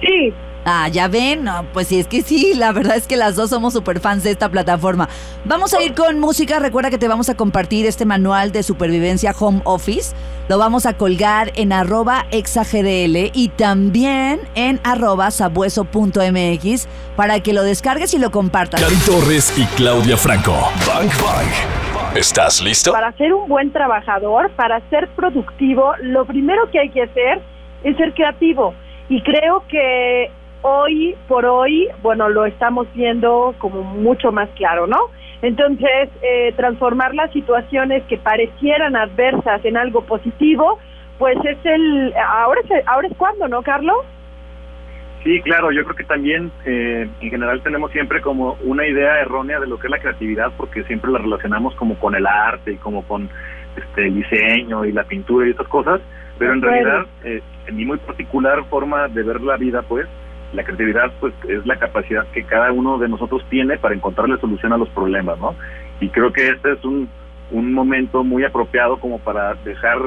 Sí, 0.00 0.32
Ah, 0.66 0.88
ya 0.88 1.08
ven, 1.08 1.44
no, 1.44 1.66
pues 1.74 1.88
sí, 1.88 2.00
es 2.00 2.06
que 2.06 2.22
sí, 2.22 2.54
la 2.54 2.72
verdad 2.72 2.96
es 2.96 3.06
que 3.06 3.16
las 3.16 3.36
dos 3.36 3.50
somos 3.50 3.74
super 3.74 4.00
fans 4.00 4.24
de 4.24 4.30
esta 4.30 4.48
plataforma. 4.48 5.08
Vamos 5.44 5.74
a 5.74 5.82
ir 5.82 5.94
con 5.94 6.18
música, 6.18 6.58
recuerda 6.58 6.88
que 6.88 6.96
te 6.96 7.06
vamos 7.06 7.28
a 7.28 7.36
compartir 7.36 7.84
este 7.84 8.06
manual 8.06 8.50
de 8.50 8.62
supervivencia 8.62 9.34
home 9.38 9.60
office. 9.64 10.14
Lo 10.48 10.58
vamos 10.58 10.86
a 10.86 10.94
colgar 10.94 11.52
en 11.54 11.72
arroba 11.72 12.26
exagdl 12.30 13.30
y 13.34 13.50
también 13.56 14.40
en 14.54 14.80
arroba 14.84 15.30
sabueso.mx 15.30 16.88
para 17.16 17.40
que 17.40 17.52
lo 17.52 17.62
descargues 17.62 18.14
y 18.14 18.18
lo 18.18 18.30
compartas. 18.30 18.80
Cari 18.80 18.96
Torres 19.06 19.52
y 19.58 19.66
Claudia 19.76 20.16
Franco. 20.16 20.52
Bang 20.86 21.10
Bang. 21.22 22.16
¿Estás 22.16 22.62
listo? 22.62 22.92
Para 22.92 23.12
ser 23.16 23.34
un 23.34 23.48
buen 23.48 23.72
trabajador, 23.72 24.50
para 24.52 24.80
ser 24.88 25.08
productivo, 25.16 25.92
lo 26.00 26.24
primero 26.24 26.70
que 26.70 26.78
hay 26.78 26.90
que 26.90 27.02
hacer 27.02 27.42
es 27.82 27.96
ser 27.96 28.14
creativo. 28.14 28.72
Y 29.08 29.20
creo 29.22 29.64
que 29.68 30.30
hoy 30.66 31.14
por 31.28 31.44
hoy, 31.44 31.88
bueno, 32.02 32.30
lo 32.30 32.46
estamos 32.46 32.86
viendo 32.94 33.54
como 33.58 33.82
mucho 33.82 34.32
más 34.32 34.48
claro, 34.56 34.86
¿no? 34.86 35.10
Entonces, 35.42 36.08
eh, 36.22 36.54
transformar 36.56 37.14
las 37.14 37.30
situaciones 37.32 38.02
que 38.04 38.16
parecieran 38.16 38.96
adversas 38.96 39.62
en 39.66 39.76
algo 39.76 40.06
positivo, 40.06 40.78
pues 41.18 41.36
es 41.44 41.58
el, 41.64 42.14
ahora 42.16 42.62
es, 42.62 42.86
ahora 42.86 43.08
es 43.08 43.16
cuando, 43.18 43.46
¿no, 43.46 43.62
Carlos? 43.62 44.06
Sí, 45.22 45.42
claro, 45.42 45.70
yo 45.70 45.84
creo 45.84 45.96
que 45.96 46.04
también 46.04 46.50
eh, 46.64 47.08
en 47.20 47.30
general 47.30 47.62
tenemos 47.62 47.92
siempre 47.92 48.22
como 48.22 48.56
una 48.64 48.86
idea 48.86 49.20
errónea 49.20 49.60
de 49.60 49.66
lo 49.66 49.78
que 49.78 49.88
es 49.88 49.90
la 49.90 49.98
creatividad, 49.98 50.50
porque 50.56 50.82
siempre 50.84 51.10
la 51.10 51.18
relacionamos 51.18 51.74
como 51.74 51.96
con 51.96 52.14
el 52.14 52.26
arte 52.26 52.72
y 52.72 52.76
como 52.76 53.02
con 53.06 53.28
este, 53.76 54.06
el 54.06 54.14
diseño 54.14 54.86
y 54.86 54.92
la 54.92 55.04
pintura 55.04 55.46
y 55.46 55.50
estas 55.50 55.68
cosas, 55.68 56.00
pero 56.38 56.54
en 56.54 56.62
realidad, 56.62 57.06
eh, 57.22 57.42
en 57.66 57.76
mi 57.76 57.84
muy 57.84 57.98
particular 57.98 58.64
forma 58.70 59.08
de 59.08 59.22
ver 59.22 59.42
la 59.42 59.58
vida, 59.58 59.82
pues, 59.82 60.06
la 60.54 60.64
creatividad 60.64 61.12
pues 61.20 61.34
es 61.48 61.66
la 61.66 61.76
capacidad 61.76 62.26
que 62.28 62.44
cada 62.44 62.72
uno 62.72 62.98
de 62.98 63.08
nosotros 63.08 63.44
tiene 63.50 63.76
para 63.76 63.94
encontrarle 63.94 64.38
solución 64.38 64.72
a 64.72 64.78
los 64.78 64.88
problemas, 64.90 65.38
¿no? 65.38 65.54
Y 66.00 66.08
creo 66.08 66.32
que 66.32 66.48
este 66.48 66.72
es 66.72 66.84
un, 66.84 67.08
un 67.50 67.72
momento 67.72 68.24
muy 68.24 68.44
apropiado 68.44 68.98
como 68.98 69.18
para 69.18 69.54
dejar 69.64 69.98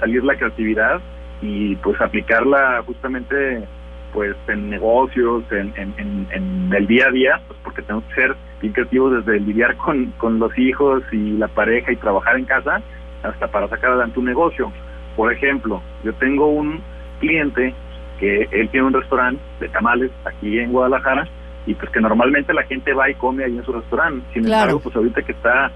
salir 0.00 0.24
la 0.24 0.36
creatividad 0.36 1.00
y 1.42 1.76
pues 1.76 2.00
aplicarla 2.00 2.82
justamente 2.86 3.64
pues 4.12 4.36
en 4.48 4.70
negocios, 4.70 5.44
en, 5.50 5.72
en, 5.76 6.26
en, 6.30 6.72
el 6.72 6.86
día 6.86 7.08
a 7.08 7.10
día, 7.10 7.40
pues 7.46 7.58
porque 7.62 7.82
tenemos 7.82 8.04
que 8.04 8.14
ser 8.14 8.36
bien 8.60 8.72
creativos 8.72 9.24
desde 9.24 9.40
lidiar 9.40 9.76
con, 9.76 10.06
con 10.18 10.38
los 10.38 10.56
hijos 10.58 11.02
y 11.12 11.36
la 11.36 11.48
pareja 11.48 11.92
y 11.92 11.96
trabajar 11.96 12.38
en 12.38 12.46
casa 12.46 12.80
hasta 13.22 13.48
para 13.48 13.68
sacar 13.68 13.90
adelante 13.90 14.18
un 14.18 14.24
negocio. 14.24 14.72
Por 15.16 15.32
ejemplo, 15.32 15.82
yo 16.04 16.12
tengo 16.14 16.46
un 16.46 16.80
cliente 17.20 17.74
que 18.18 18.48
él 18.50 18.68
tiene 18.70 18.86
un 18.86 18.92
restaurante 18.92 19.42
de 19.60 19.68
tamales 19.68 20.10
aquí 20.24 20.58
en 20.58 20.72
Guadalajara 20.72 21.26
y 21.66 21.74
pues 21.74 21.90
que 21.90 22.00
normalmente 22.00 22.52
la 22.52 22.64
gente 22.64 22.92
va 22.92 23.10
y 23.10 23.14
come 23.14 23.44
ahí 23.44 23.56
en 23.56 23.64
su 23.64 23.72
restaurante. 23.72 24.24
Sin 24.32 24.44
embargo, 24.44 24.80
pues 24.80 24.96
ahorita 24.96 25.22
que 25.22 25.32
está 25.32 25.70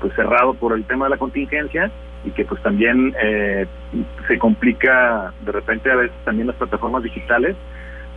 pues 0.00 0.14
cerrado 0.14 0.54
por 0.54 0.72
el 0.72 0.84
tema 0.84 1.06
de 1.06 1.10
la 1.10 1.16
contingencia 1.16 1.90
y 2.24 2.30
que 2.30 2.44
pues 2.44 2.62
también 2.62 3.14
eh, 3.22 3.66
se 4.28 4.38
complica 4.38 5.32
de 5.44 5.52
repente 5.52 5.90
a 5.90 5.96
veces 5.96 6.16
también 6.24 6.46
las 6.46 6.56
plataformas 6.56 7.02
digitales, 7.02 7.56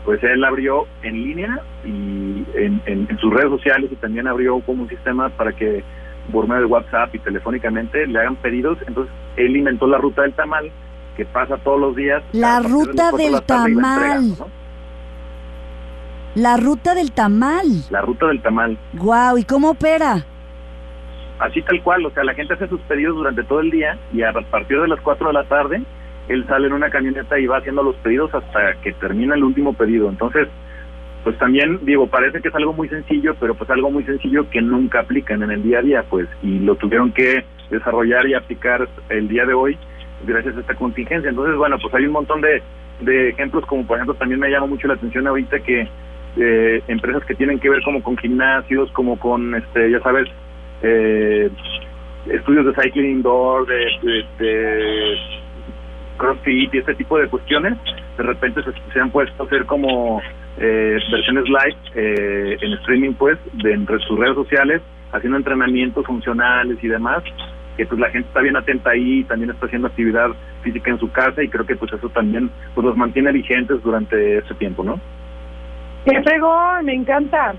pues 0.04 0.24
él 0.24 0.44
abrió 0.44 0.86
en 1.02 1.16
línea 1.16 1.60
y 1.84 2.46
en, 2.56 2.82
en, 2.86 3.18
sus 3.18 3.34
redes 3.34 3.50
sociales 3.50 3.92
y 3.92 3.96
también 3.96 4.28
abrió 4.28 4.60
como 4.60 4.84
un 4.84 4.90
sistema 4.90 5.30
para 5.30 5.52
que 5.52 5.84
por 6.32 6.48
medio 6.48 6.62
de 6.62 6.68
WhatsApp 6.68 7.14
y 7.16 7.20
telefónicamente 7.20 8.06
le 8.06 8.20
hagan 8.20 8.36
pedidos. 8.36 8.78
Entonces 8.88 9.14
él 9.36 9.58
inventó 9.58 9.88
la 9.88 9.98
ruta 9.98 10.22
del 10.22 10.34
tamal 10.34 10.72
que 11.16 11.26
pasa 11.26 11.58
todos 11.58 11.80
los 11.80 11.96
días. 11.96 12.24
La 12.32 12.60
ruta 12.60 13.12
del 13.12 13.42
tamal. 13.44 14.36
La 16.36 16.58
ruta 16.58 16.94
del 16.94 17.12
tamal. 17.12 17.66
La 17.90 18.02
ruta 18.02 18.28
del 18.28 18.42
tamal. 18.42 18.78
Guau, 18.94 19.38
¿y 19.38 19.44
cómo 19.44 19.72
opera? 19.72 20.26
Así 21.40 21.62
tal 21.62 21.82
cual, 21.84 22.06
o 22.06 22.12
sea, 22.12 22.24
la 22.24 22.34
gente 22.34 22.54
hace 22.54 22.68
sus 22.68 22.80
pedidos 22.82 23.16
durante 23.16 23.44
todo 23.44 23.60
el 23.60 23.72
día 23.72 23.98
y 24.14 24.22
a 24.24 24.32
partir 24.34 24.80
de 24.80 24.88
las 24.88 25.00
4 25.02 25.28
de 25.28 25.34
la 25.34 25.44
tarde 25.46 25.84
él 26.28 26.46
sale 26.48 26.68
en 26.68 26.74
una 26.74 26.90
camioneta 26.90 27.38
y 27.40 27.46
va 27.46 27.58
haciendo 27.58 27.84
los 27.84 27.96
pedidos 27.98 28.34
hasta 28.34 28.74
que 28.82 28.94
termina 28.94 29.36
el 29.36 29.44
último 29.44 29.74
pedido. 29.74 30.10
Entonces, 30.10 30.48
pues 31.24 31.38
también 31.38 31.80
digo, 31.84 32.08
parece 32.08 32.42
que 32.42 32.50
es 32.50 32.56
algo 32.56 32.74
muy 32.74 32.90
sencillo, 32.90 33.36
pero 33.40 33.56
pues 33.56 33.70
algo 33.70 33.92
muy 33.92 34.04
sencillo 34.04 34.50
que 34.50 34.62
nunca 34.62 35.02
aplican 35.02 35.44
en 35.44 35.52
el 35.52 35.64
día 35.64 35.80
a 35.80 35.82
día, 35.82 36.04
pues, 36.10 36.28
y 36.42 36.60
lo 36.60 36.76
tuvieron 36.76 37.12
que 37.12 37.46
desarrollar 37.70 38.28
y 38.28 38.34
aplicar 38.34 38.88
el 39.10 39.28
día 39.28 39.46
de 39.46 39.54
hoy 39.54 39.78
gracias 40.26 40.58
a 40.58 40.62
esta 40.62 40.76
contingencia. 40.76 41.30
Entonces, 41.30 41.56
bueno, 41.56 41.78
pues 41.82 41.94
hay 41.94 42.06
un 42.06 42.14
montón 42.14 42.42
de, 42.42 42.62
de 43.02 43.30
ejemplos, 43.30 43.66
como 43.66 43.86
por 43.86 43.98
ejemplo 43.98 44.16
también 44.16 44.40
me 44.40 44.50
llama 44.50 44.68
mucho 44.68 44.88
la 44.88 44.96
atención 44.96 45.28
ahorita 45.28 45.60
que 45.60 45.88
eh, 46.38 46.82
empresas 46.88 47.24
que 47.26 47.36
tienen 47.36 47.60
que 47.60 47.70
ver 47.70 47.82
como 47.84 48.04
con 48.04 48.18
gimnasios, 48.18 48.92
como 48.92 49.18
con, 49.18 49.56
este 49.56 49.92
ya 49.92 50.00
sabes, 50.02 50.28
eh, 50.82 51.50
estudios 52.30 52.66
de 52.66 52.82
cycling 52.82 53.12
indoor, 53.12 53.66
de, 53.68 54.26
de, 54.40 55.16
crossfit 56.18 56.74
y 56.74 56.78
este 56.78 56.96
tipo 56.96 57.18
de 57.18 57.28
cuestiones, 57.28 57.78
de 58.18 58.24
repente 58.24 58.62
se, 58.94 59.00
han 59.00 59.12
puesto 59.12 59.44
a 59.44 59.46
hacer 59.46 59.66
como 59.66 60.22
eh, 60.58 60.98
versiones 61.12 61.44
live 61.46 61.78
eh, 61.96 62.58
en 62.62 62.74
streaming, 62.74 63.14
pues, 63.14 63.38
de 63.54 63.74
entre 63.74 64.00
sus 64.00 64.18
redes 64.18 64.36
sociales, 64.36 64.82
haciendo 65.12 65.38
entrenamientos 65.38 66.06
funcionales 66.06 66.78
y 66.82 66.88
demás, 66.88 67.24
que 67.78 67.86
pues 67.86 68.00
la 68.00 68.10
gente 68.10 68.28
está 68.28 68.42
bien 68.42 68.56
atenta 68.56 68.92
ahí, 68.92 69.24
también 69.26 69.52
está 69.52 69.66
haciendo 69.66 69.88
actividad 69.88 70.28
física 70.64 70.92
en 70.92 71.00
su 71.00 71.12
casa 71.12 71.44
y 71.44 71.50
creo 71.50 71.66
que 71.66 71.76
pues 71.76 71.92
eso 71.94 72.10
también 72.10 72.50
pues 72.74 72.86
los 72.86 72.96
mantiene 72.96 73.32
vigentes 73.32 73.82
durante 73.84 74.40
ese 74.40 74.54
tiempo, 74.56 74.84
¿no? 74.84 75.00
¡Qué 76.06 76.22
fregón! 76.24 76.86
Me 76.86 76.94
encanta. 76.94 77.56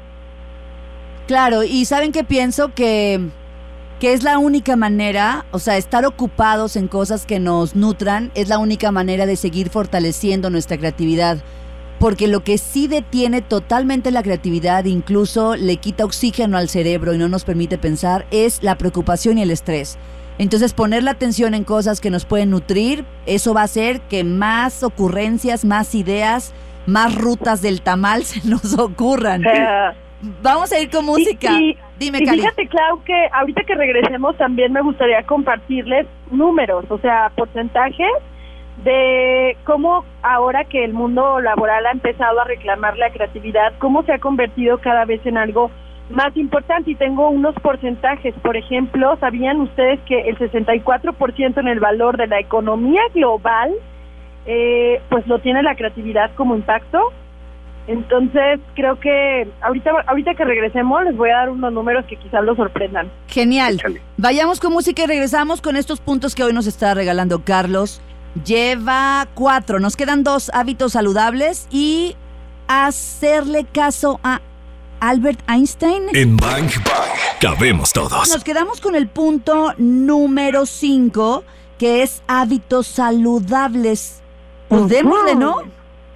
Claro, 1.27 1.65
y 1.65 1.85
¿saben 1.85 2.13
qué 2.13 2.25
pienso? 2.25 2.73
Que 2.75 3.21
que 4.01 4.13
es 4.13 4.23
la 4.23 4.39
única 4.39 4.77
manera, 4.77 5.47
o 5.53 5.59
sea, 5.59 5.79
estar 5.79 6.05
ocupados 6.05 6.77
en 6.77 6.87
cosas 6.87 7.25
que 7.25 7.41
nos 7.41 7.75
nutran 7.75 8.31
es 8.35 8.49
la 8.49 8.59
única 8.59 8.93
manera 8.93 9.25
de 9.25 9.37
seguir 9.37 9.71
fortaleciendo 9.71 10.51
nuestra 10.51 10.77
creatividad. 10.77 11.39
Porque 11.99 12.27
lo 12.27 12.45
que 12.45 12.59
sí 12.59 12.89
detiene 12.89 13.41
totalmente 13.41 14.11
la 14.11 14.23
creatividad, 14.23 14.85
incluso 14.85 15.57
le 15.57 15.79
quita 15.79 16.05
oxígeno 16.05 16.59
al 16.59 16.69
cerebro 16.69 17.15
y 17.15 17.19
no 17.19 17.29
nos 17.29 17.45
permite 17.45 17.79
pensar, 17.79 18.27
es 18.31 18.63
la 18.63 18.77
preocupación 18.77 19.39
y 19.39 19.43
el 19.43 19.51
estrés. 19.51 19.99
Entonces 20.39 20.75
poner 20.75 21.03
la 21.03 21.13
atención 21.13 21.55
en 21.55 21.65
cosas 21.65 22.01
que 22.01 22.11
nos 22.11 22.27
pueden 22.27 22.51
nutrir, 22.51 23.05
eso 23.25 23.55
va 23.55 23.63
a 23.63 23.65
hacer 23.65 24.01
que 24.03 24.25
más 24.25 24.83
ocurrencias, 24.83 25.65
más 25.65 25.95
ideas, 25.95 26.55
más 26.87 27.15
rutas 27.15 27.63
del 27.63 27.81
tamal 27.81 28.23
se 28.25 28.47
nos 28.49 28.79
ocurran. 28.79 29.43
Vamos 30.43 30.73
a 30.73 30.81
ir 30.81 30.91
con 30.91 31.05
música. 31.05 31.53
Dime, 31.99 32.19
y 32.21 32.27
fíjate, 32.27 32.69
Clau, 32.69 33.03
que 33.05 33.29
ahorita 33.33 33.65
que 33.65 33.75
regresemos 33.75 34.37
también 34.37 34.73
me 34.73 34.83
gustaría 34.83 35.23
compartirles 35.23 36.07
números, 36.31 36.85
o 36.91 36.99
sea, 36.99 37.33
porcentajes 37.35 38.13
de 38.85 39.57
cómo 39.65 40.05
ahora 40.23 40.65
que 40.65 40.85
el 40.85 40.93
mundo 40.93 41.41
laboral 41.41 41.87
ha 41.87 41.93
empezado 41.93 42.41
a 42.41 42.45
reclamar 42.45 42.97
la 42.99 43.11
creatividad, 43.11 43.73
cómo 43.79 44.03
se 44.05 44.13
ha 44.13 44.19
convertido 44.19 44.79
cada 44.79 45.05
vez 45.05 45.25
en 45.25 45.39
algo 45.39 45.71
más 46.11 46.37
importante. 46.37 46.91
Y 46.91 46.95
tengo 46.95 47.29
unos 47.31 47.55
porcentajes, 47.57 48.35
por 48.43 48.57
ejemplo, 48.57 49.17
¿sabían 49.19 49.61
ustedes 49.61 50.01
que 50.01 50.29
el 50.29 50.39
64% 50.39 51.59
en 51.59 51.69
el 51.69 51.81
valor 51.81 52.17
de 52.17 52.27
la 52.27 52.39
economía 52.39 53.03
global, 53.15 53.73
eh, 54.47 55.01
pues 55.09 55.27
lo 55.27 55.39
tiene 55.41 55.63
la 55.63 55.75
creatividad 55.75 56.31
como 56.35 56.55
impacto? 56.55 57.13
Entonces, 57.89 58.59
creo 58.75 58.99
que 58.99 59.49
ahorita 59.61 59.93
ahorita 60.09 60.35
que 60.35 60.45
regresemos 60.45 61.05
les 61.05 61.17
voy 61.17 61.31
a 61.31 61.37
dar 61.37 61.51
unos 61.51 61.73
números 61.73 62.05
que 62.07 62.17
quizás 62.17 62.45
los 62.45 62.57
sorprendan. 62.57 63.11
Genial. 63.29 63.81
Vayamos 64.17 64.59
con 64.59 64.73
música 64.73 65.05
y 65.05 65.07
regresamos 65.07 65.61
con 65.61 65.77
estos 65.77 66.01
puntos 66.01 66.35
que 66.35 66.43
hoy 66.43 66.53
nos 66.53 66.67
está 66.67 66.95
regalando 66.95 67.43
Carlos. 67.45 68.03
Lleva 68.45 69.27
cuatro, 69.35 69.81
nos 69.81 69.97
quedan 69.97 70.23
dos 70.23 70.51
hábitos 70.53 70.93
saludables 70.93 71.67
y 71.71 72.17
hacerle 72.69 73.65
caso 73.65 74.21
a 74.23 74.41
Albert 75.01 75.41
Einstein. 75.49 76.05
En 76.13 76.37
Bang 76.37 76.69
Bang 76.85 77.41
cabemos 77.41 77.93
todos. 77.93 78.29
Nos 78.29 78.45
quedamos 78.45 78.81
con 78.81 78.95
el 78.95 79.09
punto 79.09 79.73
número 79.79 80.67
cinco, 80.67 81.45
que 81.79 82.03
es 82.03 82.23
hábitos 82.27 82.87
saludables. 82.87 84.23
Pues 84.69 84.89
démosle, 84.89 85.35
¿no? 85.35 85.63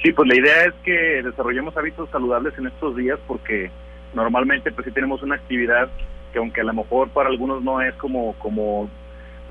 Sí, 0.02 0.12
pues 0.12 0.28
la 0.28 0.36
idea 0.36 0.64
es 0.66 0.74
que 0.82 1.22
desarrollemos 1.22 1.76
hábitos 1.76 2.10
saludables 2.10 2.52
en 2.58 2.66
estos 2.66 2.96
días 2.96 3.18
porque 3.26 3.70
normalmente 4.14 4.72
pues 4.72 4.86
sí 4.86 4.92
tenemos 4.92 5.22
una 5.22 5.36
actividad 5.36 5.88
que 6.32 6.38
aunque 6.38 6.60
a 6.60 6.64
lo 6.64 6.74
mejor 6.74 7.08
para 7.10 7.28
algunos 7.28 7.62
no 7.62 7.80
es 7.80 7.94
como 7.94 8.34
como 8.34 8.90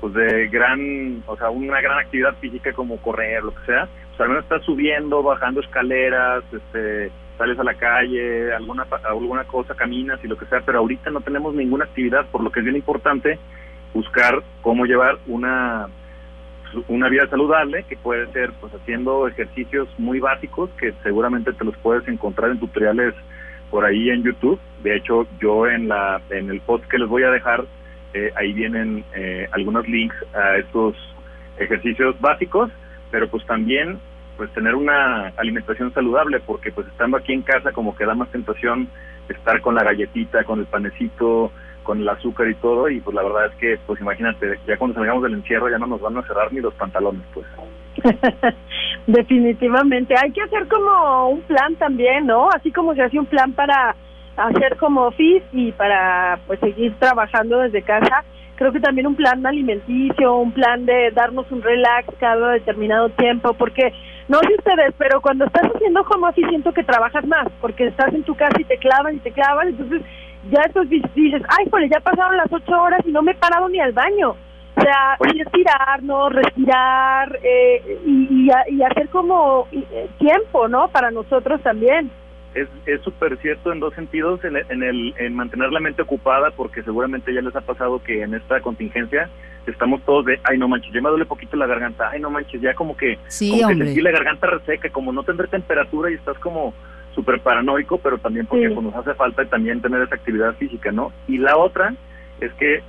pues 0.00 0.14
de 0.14 0.48
gran, 0.48 1.22
o 1.26 1.36
sea, 1.36 1.50
una 1.50 1.80
gran 1.80 1.98
actividad 1.98 2.34
física 2.40 2.72
como 2.72 2.96
correr, 2.98 3.42
lo 3.42 3.54
que 3.54 3.66
sea, 3.66 3.88
pues 4.08 4.20
al 4.20 4.28
menos 4.28 4.44
estás 4.44 4.64
subiendo, 4.64 5.22
bajando 5.22 5.60
escaleras, 5.60 6.42
este 6.52 7.10
sales 7.36 7.58
a 7.58 7.64
la 7.64 7.74
calle, 7.74 8.52
alguna 8.52 8.86
alguna 9.04 9.44
cosa, 9.44 9.74
caminas 9.74 10.20
y 10.22 10.28
lo 10.28 10.36
que 10.36 10.44
sea, 10.46 10.60
pero 10.60 10.80
ahorita 10.80 11.10
no 11.10 11.22
tenemos 11.22 11.54
ninguna 11.54 11.84
actividad, 11.84 12.26
por 12.26 12.42
lo 12.42 12.50
que 12.50 12.60
es 12.60 12.64
bien 12.64 12.76
importante 12.76 13.38
buscar 13.94 14.42
cómo 14.62 14.84
llevar 14.84 15.18
una 15.26 15.88
una 16.86 17.08
vida 17.08 17.26
saludable 17.28 17.84
que 17.88 17.96
puede 17.96 18.30
ser 18.32 18.52
pues 18.60 18.72
haciendo 18.74 19.26
ejercicios 19.26 19.88
muy 19.98 20.20
básicos 20.20 20.70
que 20.78 20.92
seguramente 21.02 21.52
te 21.52 21.64
los 21.64 21.76
puedes 21.78 22.06
encontrar 22.06 22.50
en 22.50 22.60
tutoriales 22.60 23.14
por 23.70 23.84
ahí 23.84 24.10
en 24.10 24.22
YouTube. 24.22 24.60
De 24.82 24.96
hecho, 24.96 25.26
yo 25.40 25.66
en 25.66 25.88
la 25.88 26.20
en 26.30 26.50
el 26.50 26.60
post 26.60 26.84
que 26.86 26.98
les 26.98 27.08
voy 27.08 27.22
a 27.22 27.30
dejar 27.30 27.64
eh, 28.14 28.32
ahí 28.36 28.52
vienen 28.52 29.04
eh, 29.14 29.48
algunos 29.52 29.86
links 29.88 30.16
a 30.34 30.56
estos 30.56 30.96
ejercicios 31.58 32.20
básicos, 32.20 32.70
pero 33.10 33.28
pues 33.28 33.44
también 33.46 33.98
pues 34.36 34.50
tener 34.52 34.74
una 34.74 35.28
alimentación 35.36 35.92
saludable 35.92 36.40
porque 36.40 36.72
pues 36.72 36.86
estando 36.88 37.18
aquí 37.18 37.32
en 37.32 37.42
casa 37.42 37.72
como 37.72 37.94
que 37.94 38.06
da 38.06 38.14
más 38.14 38.30
tentación 38.30 38.88
estar 39.28 39.60
con 39.60 39.74
la 39.74 39.84
galletita, 39.84 40.44
con 40.44 40.60
el 40.60 40.66
panecito, 40.66 41.52
con 41.82 42.00
el 42.00 42.08
azúcar 42.08 42.48
y 42.48 42.54
todo, 42.54 42.88
y 42.88 43.00
pues 43.00 43.14
la 43.14 43.22
verdad 43.22 43.46
es 43.46 43.54
que, 43.56 43.78
pues 43.86 44.00
imagínate, 44.00 44.58
ya 44.66 44.76
cuando 44.76 44.94
salgamos 44.94 45.22
del 45.22 45.34
encierro 45.34 45.68
ya 45.68 45.78
no 45.78 45.86
nos 45.86 46.00
van 46.00 46.16
a 46.16 46.22
cerrar 46.22 46.52
ni 46.52 46.60
los 46.60 46.74
pantalones, 46.74 47.22
pues. 47.32 47.46
Definitivamente, 49.06 50.14
hay 50.16 50.30
que 50.32 50.42
hacer 50.42 50.68
como 50.68 51.28
un 51.30 51.40
plan 51.42 51.74
también, 51.76 52.26
¿no? 52.26 52.48
Así 52.50 52.70
como 52.70 52.94
se 52.94 53.02
hace 53.02 53.18
un 53.18 53.26
plan 53.26 53.52
para 53.52 53.94
hacer 54.46 54.76
como 54.76 55.06
office 55.06 55.44
y 55.52 55.72
para 55.72 56.38
pues 56.46 56.60
seguir 56.60 56.94
trabajando 56.98 57.58
desde 57.58 57.82
casa, 57.82 58.24
creo 58.56 58.72
que 58.72 58.80
también 58.80 59.06
un 59.06 59.16
plan 59.16 59.44
alimenticio, 59.46 60.36
un 60.36 60.52
plan 60.52 60.84
de 60.84 61.10
darnos 61.12 61.50
un 61.50 61.62
relax 61.62 62.08
cada 62.18 62.52
determinado 62.52 63.08
tiempo, 63.10 63.54
porque 63.54 63.92
no 64.28 64.38
sé 64.40 64.54
ustedes, 64.58 64.94
pero 64.98 65.20
cuando 65.20 65.46
estás 65.46 65.70
haciendo 65.74 66.04
como 66.04 66.26
así 66.26 66.42
siento 66.44 66.72
que 66.72 66.84
trabajas 66.84 67.26
más, 67.26 67.48
porque 67.60 67.86
estás 67.86 68.12
en 68.14 68.22
tu 68.22 68.34
casa 68.34 68.60
y 68.60 68.64
te 68.64 68.76
clavan 68.78 69.16
y 69.16 69.18
te 69.20 69.32
clavan, 69.32 69.68
entonces 69.68 70.02
ya 70.50 70.62
estos 70.66 70.88
dices, 70.88 71.42
ay, 71.48 71.66
pues 71.70 71.90
ya 71.90 72.00
pasaron 72.00 72.36
las 72.36 72.52
ocho 72.52 72.80
horas 72.80 73.00
y 73.04 73.12
no 73.12 73.22
me 73.22 73.32
he 73.32 73.34
parado 73.34 73.68
ni 73.68 73.80
al 73.80 73.92
baño. 73.92 74.36
O 74.76 74.82
sea, 74.82 75.16
respirar, 75.18 76.02
¿no? 76.02 76.28
Respirar 76.30 77.38
eh, 77.42 77.98
y, 78.06 78.48
y, 78.68 78.82
hacer 78.82 79.08
como 79.08 79.66
eh, 79.72 80.08
tiempo, 80.18 80.68
¿no? 80.68 80.88
Para 80.88 81.10
nosotros 81.10 81.60
también. 81.62 82.10
Es 82.54 82.68
súper 83.02 83.38
cierto 83.38 83.72
en 83.72 83.78
dos 83.78 83.94
sentidos, 83.94 84.42
en, 84.44 84.56
en, 84.56 84.82
el, 84.82 85.14
en 85.18 85.34
mantener 85.34 85.70
la 85.72 85.80
mente 85.80 86.02
ocupada, 86.02 86.50
porque 86.50 86.82
seguramente 86.82 87.32
ya 87.32 87.42
les 87.42 87.54
ha 87.54 87.60
pasado 87.60 88.02
que 88.02 88.22
en 88.22 88.34
esta 88.34 88.60
contingencia 88.60 89.30
estamos 89.66 90.02
todos 90.02 90.24
de, 90.24 90.40
ay 90.44 90.58
no 90.58 90.68
manches, 90.68 90.92
ya 90.92 91.00
me 91.00 91.10
duele 91.10 91.26
poquito 91.26 91.56
la 91.56 91.66
garganta, 91.66 92.10
ay 92.10 92.20
no 92.20 92.30
manches, 92.30 92.60
ya 92.60 92.74
como 92.74 92.96
que, 92.96 93.18
sí, 93.28 93.60
como 93.62 93.68
que 93.78 94.02
la 94.02 94.10
garganta 94.10 94.46
reseca, 94.48 94.90
como 94.90 95.12
no 95.12 95.22
tendré 95.22 95.46
temperatura 95.46 96.10
y 96.10 96.14
estás 96.14 96.38
como 96.38 96.74
súper 97.14 97.40
paranoico, 97.40 97.98
pero 97.98 98.18
también 98.18 98.46
porque 98.46 98.70
pues, 98.70 98.84
nos 98.84 98.94
hace 98.94 99.14
falta 99.14 99.44
también 99.44 99.80
tener 99.80 100.02
esa 100.02 100.14
actividad 100.14 100.54
física, 100.56 100.92
¿no? 100.92 101.12
Y 101.28 101.38
la 101.38 101.56
otra 101.56 101.94
es 102.40 102.52
que 102.54 102.82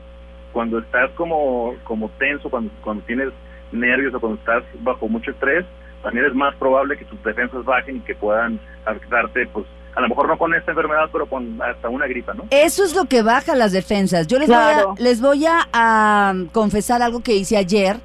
cuando 0.51 0.79
estás 0.79 1.11
como, 1.11 1.75
como 1.83 2.09
tenso, 2.17 2.49
cuando, 2.49 2.71
cuando 2.83 3.03
tienes 3.03 3.29
nervios 3.71 4.13
o 4.13 4.19
cuando 4.19 4.37
estás 4.39 4.63
bajo 4.79 5.07
mucho 5.07 5.31
estrés, 5.31 5.65
también 6.01 6.25
es 6.25 6.33
más 6.33 6.55
probable 6.55 6.97
que 6.97 7.05
tus 7.05 7.21
defensas 7.23 7.63
bajen 7.65 7.97
y 7.97 7.99
que 8.01 8.15
puedan 8.15 8.59
afectarte, 8.85 9.47
pues, 9.47 9.65
a 9.95 10.01
lo 10.01 10.09
mejor 10.09 10.27
no 10.27 10.37
con 10.37 10.53
esta 10.53 10.71
enfermedad, 10.71 11.09
pero 11.11 11.25
con 11.25 11.61
hasta 11.61 11.89
una 11.89 12.07
gripa, 12.07 12.33
¿no? 12.33 12.45
Eso 12.49 12.83
es 12.83 12.95
lo 12.95 13.05
que 13.05 13.21
baja 13.21 13.55
las 13.55 13.71
defensas. 13.71 14.27
Yo 14.27 14.39
les 14.39 14.47
voy, 14.47 14.57
a, 14.57 14.85
les 14.97 15.21
voy 15.21 15.45
a 15.45 16.33
confesar 16.53 17.01
algo 17.01 17.21
que 17.21 17.35
hice 17.35 17.57
ayer. 17.57 17.97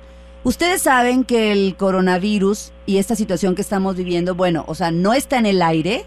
Ustedes 0.42 0.82
saben 0.82 1.24
que 1.24 1.52
el 1.52 1.76
coronavirus 1.76 2.72
y 2.86 2.98
esta 2.98 3.14
situación 3.16 3.54
que 3.54 3.62
estamos 3.62 3.96
viviendo, 3.96 4.34
bueno, 4.34 4.64
o 4.68 4.74
sea, 4.74 4.90
no 4.90 5.12
está 5.12 5.38
en 5.38 5.46
el 5.46 5.62
aire. 5.62 6.04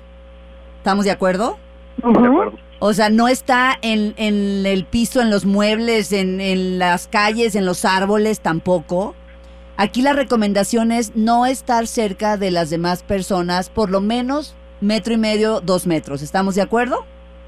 ¿Estamos 0.78 1.06
de 1.06 1.12
acuerdo? 1.12 1.58
De 1.97 2.08
acuerdo. 2.10 2.54
O 2.80 2.93
sea, 2.93 3.10
no 3.10 3.28
está 3.28 3.78
en, 3.82 4.13
en 4.15 4.65
el 4.65 4.86
piso, 4.86 5.21
en 5.21 5.30
los 5.30 5.45
muebles, 5.45 6.13
en, 6.13 6.39
en 6.39 6.80
las 6.80 7.08
calles, 7.08 7.56
en 7.56 7.65
los 7.65 7.84
árboles 7.84 8.39
tampoco. 8.39 9.15
Aquí 9.82 10.02
la 10.02 10.12
recomendación 10.12 10.92
es 10.92 11.15
no 11.15 11.46
estar 11.46 11.88
cerca 11.88 12.36
de 12.36 12.52
las 12.52 12.70
demás 12.70 13.02
personas, 13.02 13.70
por 13.70 13.89
lo 13.89 14.02
menos 14.02 14.54
metro 14.82 15.13
y 15.13 15.18
medio, 15.18 15.62
dos 15.62 15.88
metros. 15.88 16.22
¿Estamos 16.22 16.56
de 16.56 16.62
acuerdo? 16.62 17.06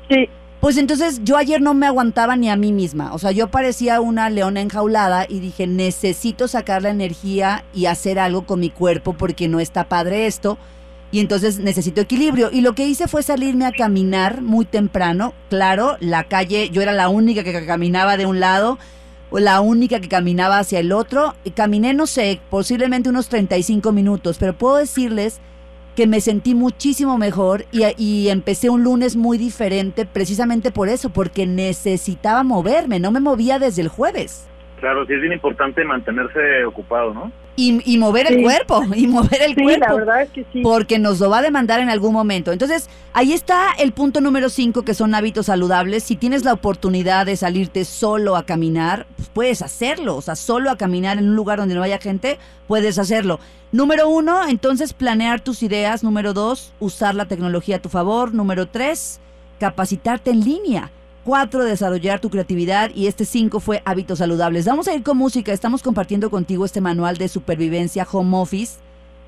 Sí. 0.10 0.30
Pues 0.62 0.78
entonces 0.78 1.20
yo 1.26 1.36
ayer 1.36 1.60
no 1.60 1.74
me 1.74 1.88
aguantaba 1.88 2.38
ni 2.38 2.50
a 2.50 2.56
mí 2.56 2.72
misma. 2.72 3.14
O 3.14 3.20
sea, 3.20 3.32
yo 3.32 3.52
parecía 3.52 4.00
una 4.00 4.30
leona 4.30 4.62
enjaulada 4.62 5.26
y 5.28 5.42
dije, 5.42 5.68
necesito 5.68 6.48
sacar 6.48 6.84
la 6.84 6.92
energía 6.92 7.66
y 7.74 7.88
hacer 7.88 8.18
algo 8.18 8.46
con 8.46 8.62
mi 8.62 8.70
cuerpo 8.70 9.12
porque 9.12 9.50
no 9.50 9.60
está 9.60 9.90
padre 9.90 10.26
esto. 10.26 10.58
Y 11.12 11.20
entonces 11.20 11.60
necesito 11.60 12.00
equilibrio. 12.00 12.50
Y 12.50 12.62
lo 12.62 12.76
que 12.76 12.88
hice 12.88 13.10
fue 13.10 13.24
salirme 13.24 13.66
a 13.66 13.74
caminar 13.74 14.42
muy 14.42 14.64
temprano. 14.64 15.34
Claro, 15.50 15.98
la 16.00 16.24
calle, 16.24 16.70
yo 16.70 16.82
era 16.82 16.94
la 16.94 17.10
única 17.10 17.44
que 17.44 17.66
caminaba 17.66 18.16
de 18.16 18.26
un 18.26 18.40
lado, 18.40 18.80
la 19.40 19.62
única 19.62 20.00
que 20.00 20.10
caminaba 20.10 20.60
hacia 20.60 20.80
el 20.80 20.92
otro. 20.92 21.36
Y 21.44 21.52
caminé, 21.52 21.94
no 21.94 22.08
sé, 22.08 22.40
posiblemente 22.50 23.10
unos 23.10 23.30
35 23.30 23.92
minutos, 23.92 24.38
pero 24.40 24.54
puedo 24.54 24.78
decirles 24.78 25.40
que 25.96 26.08
me 26.08 26.22
sentí 26.22 26.56
muchísimo 26.56 27.18
mejor 27.18 27.66
y, 27.72 28.30
empecé 28.30 28.70
un 28.70 28.84
lunes 28.84 29.16
muy 29.16 29.38
diferente 29.38 30.06
precisamente 30.06 30.72
por 30.72 30.90
eso, 30.90 31.10
porque 31.10 31.46
necesitaba 31.46 32.44
moverme, 32.44 33.00
no 33.00 33.12
me 33.12 33.20
movía 33.20 33.60
desde 33.60 33.82
el 33.82 33.90
jueves. 33.90 34.48
Claro, 34.80 35.06
sí 35.06 35.14
es 35.14 35.22
bien 35.22 35.34
importante 35.34 35.84
mantenerse 35.84 36.66
ocupado, 36.66 37.14
¿no? 37.14 37.32
Y, 37.56 37.98
mover 37.98 38.32
el 38.32 38.42
cuerpo, 38.42 38.84
y 38.96 39.06
mover 39.08 39.42
el 39.42 39.56
sí, 39.56 39.62
cuerpo. 39.62 39.86
la 39.88 39.94
verdad 39.94 40.22
es 40.24 40.30
que 40.30 40.46
sí. 40.52 40.62
Porque 40.62 40.98
nos 40.98 41.20
lo 41.20 41.30
va 41.30 41.40
a 41.40 41.42
demandar 41.42 41.80
en 41.80 41.90
algún 41.90 42.14
momento. 42.14 42.52
Entonces, 42.52 42.90
ahí 43.14 43.34
está 43.34 43.74
el 43.78 43.92
punto 43.92 44.20
número 44.22 44.50
cinco, 44.50 44.84
que 44.84 44.94
son 44.94 45.14
hábitos 45.14 45.46
saludables. 45.48 46.04
Si 46.04 46.16
tienes 46.16 46.44
la 46.44 46.54
oportunidad 46.54 47.26
de 47.26 47.36
salirte 47.36 47.86
solo 47.86 48.36
a 48.36 48.46
caminar, 48.46 49.06
pues 49.16 49.30
puedes 49.30 49.62
hacerlo. 49.62 50.16
O 50.16 50.22
sea, 50.22 50.36
solo 50.36 50.72
a 50.72 50.78
caminar 50.78 51.18
en 51.18 51.30
un 51.30 51.36
lugar 51.36 51.60
donde 51.60 51.76
no 51.76 51.84
haya 51.84 52.00
gente, 52.00 52.40
puedes 52.68 52.98
hacerlo. 52.98 53.40
Número 53.72 54.10
uno, 54.10 54.48
entonces 54.48 54.94
planear 54.94 55.42
tus 55.42 55.62
ideas. 55.62 56.04
Número 56.04 56.34
dos, 56.34 56.74
usar 56.80 57.16
la 57.16 57.26
tecnología 57.26 57.76
a 57.76 57.82
tu 57.82 57.90
favor. 57.90 58.34
Número 58.34 58.68
tres, 58.68 59.20
capacitarte 59.60 60.32
en 60.32 60.44
línea. 60.44 60.92
Cuatro, 61.24 61.64
desarrollar 61.64 62.20
tu 62.20 62.30
creatividad 62.30 62.92
y 62.94 63.08
este 63.08 63.26
cinco 63.26 63.60
fue 63.60 63.82
hábitos 63.86 64.20
saludables. 64.20 64.66
Vamos 64.66 64.88
a 64.88 64.94
ir 64.96 65.04
con 65.04 65.18
música. 65.18 65.52
Estamos 65.54 65.84
compartiendo 65.84 66.30
contigo 66.30 66.66
este 66.66 66.82
manual 66.82 67.18
de 67.18 67.28
supervivencia 67.28 68.08
home 68.12 68.38
office. 68.38 68.80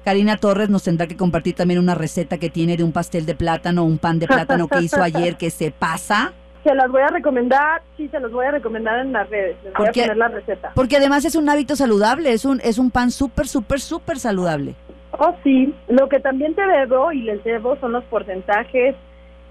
Karina 0.04 0.38
Torres 0.38 0.70
nos 0.70 0.84
tendrá 0.84 1.08
que 1.08 1.16
compartir 1.16 1.56
también 1.56 1.80
una 1.80 1.96
receta 1.96 2.38
que 2.38 2.50
tiene 2.50 2.76
de 2.76 2.84
un 2.84 2.92
pastel 2.92 3.26
de 3.26 3.36
plátano, 3.36 3.86
un 3.86 3.98
pan 3.98 4.20
de 4.20 4.28
plátano 4.28 4.68
que 4.68 4.82
hizo 4.82 5.02
ayer 5.02 5.38
que 5.38 5.50
se 5.50 5.72
pasa. 5.72 6.34
Se 6.66 6.74
las 6.76 6.90
voy 6.92 7.02
a 7.02 7.08
recomendar, 7.08 7.82
sí, 7.98 8.08
se 8.10 8.20
los 8.20 8.32
voy 8.32 8.46
a 8.46 8.52
recomendar 8.52 9.00
en 9.00 9.12
las 9.14 9.30
redes. 9.30 9.56
Les 9.64 9.74
voy 9.74 9.84
a 9.84 9.86
Porque- 9.86 10.02
poner 10.02 10.18
la 10.18 10.28
receta. 10.30 10.72
Porque 10.76 10.98
además 10.98 11.24
es 11.26 11.36
un 11.36 11.48
hábito 11.50 11.76
saludable, 11.76 12.32
es 12.34 12.44
un, 12.46 12.60
es 12.64 12.78
un 12.78 12.90
pan 12.92 13.12
súper, 13.12 13.48
súper, 13.48 13.80
súper 13.80 14.20
saludable. 14.20 14.76
Oh, 15.12 15.36
sí. 15.44 15.74
Lo 15.88 16.10
que 16.10 16.20
también 16.20 16.56
te 16.56 16.66
debo 16.66 17.12
y 17.12 17.22
les 17.22 17.44
debo 17.44 17.78
son 17.80 17.92
los 17.94 18.04
porcentajes 18.06 18.96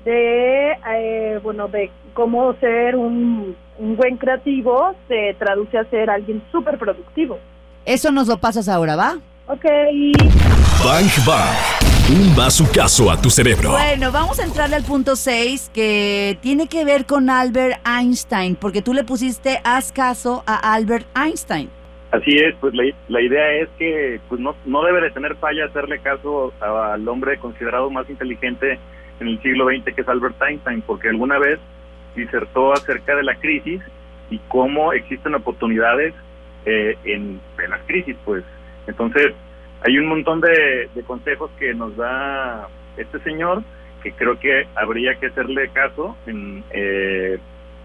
de, 0.05 0.73
eh, 0.73 1.39
bueno, 1.43 1.69
de 1.69 1.91
cómo 2.13 2.55
ser 2.61 2.97
un, 2.97 3.57
un 3.79 3.97
buen 3.97 4.17
creativo 4.17 4.95
se 5.09 5.35
traduce 5.39 5.79
a 5.79 5.85
ser 5.85 6.11
alguien 6.11 6.43
súper 6.53 6.79
productivo. 6.79 7.39
Eso 7.85 8.11
nos 8.13 8.29
lo 8.29 8.39
pasas 8.39 8.69
ahora, 8.69 8.97
¿va? 8.97 9.17
Ok. 9.49 9.65
Bang 10.85 11.11
Bang. 11.27 11.57
Un 12.11 12.35
bazucazo 12.37 13.11
a 13.11 13.21
tu 13.21 13.31
cerebro. 13.31 13.71
Bueno, 13.71 14.11
vamos 14.13 14.39
a 14.41 14.45
entrarle 14.45 14.77
al 14.77 14.83
punto 14.85 15.15
6 15.17 15.71
que 15.73 16.37
tiene 16.43 16.67
que 16.69 16.85
ver 16.85 17.07
con 17.07 17.31
Albert 17.31 17.81
Einstein, 17.87 18.57
porque 18.57 18.83
tú 18.83 18.93
le 18.93 19.05
pusiste 19.05 19.61
haz 19.65 19.93
caso 19.93 20.43
a 20.47 20.75
Albert 20.75 21.07
Einstein. 21.17 21.71
Así 22.11 22.37
es, 22.37 22.55
pues 22.61 22.75
la, 22.75 22.83
la 23.09 23.21
idea 23.23 23.53
es 23.63 23.69
que 23.79 24.21
pues 24.29 24.41
no, 24.41 24.55
no 24.67 24.83
debe 24.85 25.01
de 25.01 25.11
tener 25.13 25.37
falla 25.37 25.65
hacerle 25.67 25.99
caso 26.01 26.53
a- 26.61 26.93
al 26.95 27.09
hombre 27.09 27.39
considerado 27.39 27.89
más 27.89 28.09
inteligente 28.11 28.79
en 29.21 29.29
el 29.29 29.41
siglo 29.41 29.67
XX, 29.67 29.95
que 29.95 30.03
es 30.03 30.09
Albert 30.09 30.37
Einstein, 30.43 30.83
porque 30.83 31.09
alguna 31.09 31.39
vez 31.39 31.59
disertó 32.15 32.73
acerca 32.73 33.17
de 33.17 33.23
la 33.23 33.37
crisis 33.37 33.81
y 34.31 34.39
cómo 34.49 34.93
existen 34.93 35.35
oportunidades 35.35 36.15
eh, 36.65 36.97
en, 37.05 37.41
en 37.63 37.71
las 37.71 37.81
crisis, 37.87 38.17
pues. 38.25 38.45
Entonces, 38.87 39.33
hay 39.85 39.99
un 39.99 40.07
montón 40.07 40.41
de, 40.41 40.89
de 40.95 41.03
consejos 41.03 41.51
que 41.59 41.75
nos 41.75 41.97
da 41.97 42.69
este 42.97 43.19
señor 43.21 43.63
que 44.03 44.13
creo 44.13 44.39
que 44.39 44.67
habría 44.75 45.15
que 45.15 45.27
hacerle 45.27 45.69
caso, 45.69 46.17
en, 46.27 46.65
eh, 46.71 47.39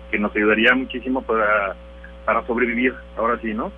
que 0.10 0.20
nos 0.20 0.36
ayudaría 0.36 0.74
muchísimo 0.74 1.22
para, 1.22 1.76
para 2.26 2.46
sobrevivir, 2.46 2.94
ahora 3.16 3.40
sí, 3.42 3.54
¿no? 3.54 3.72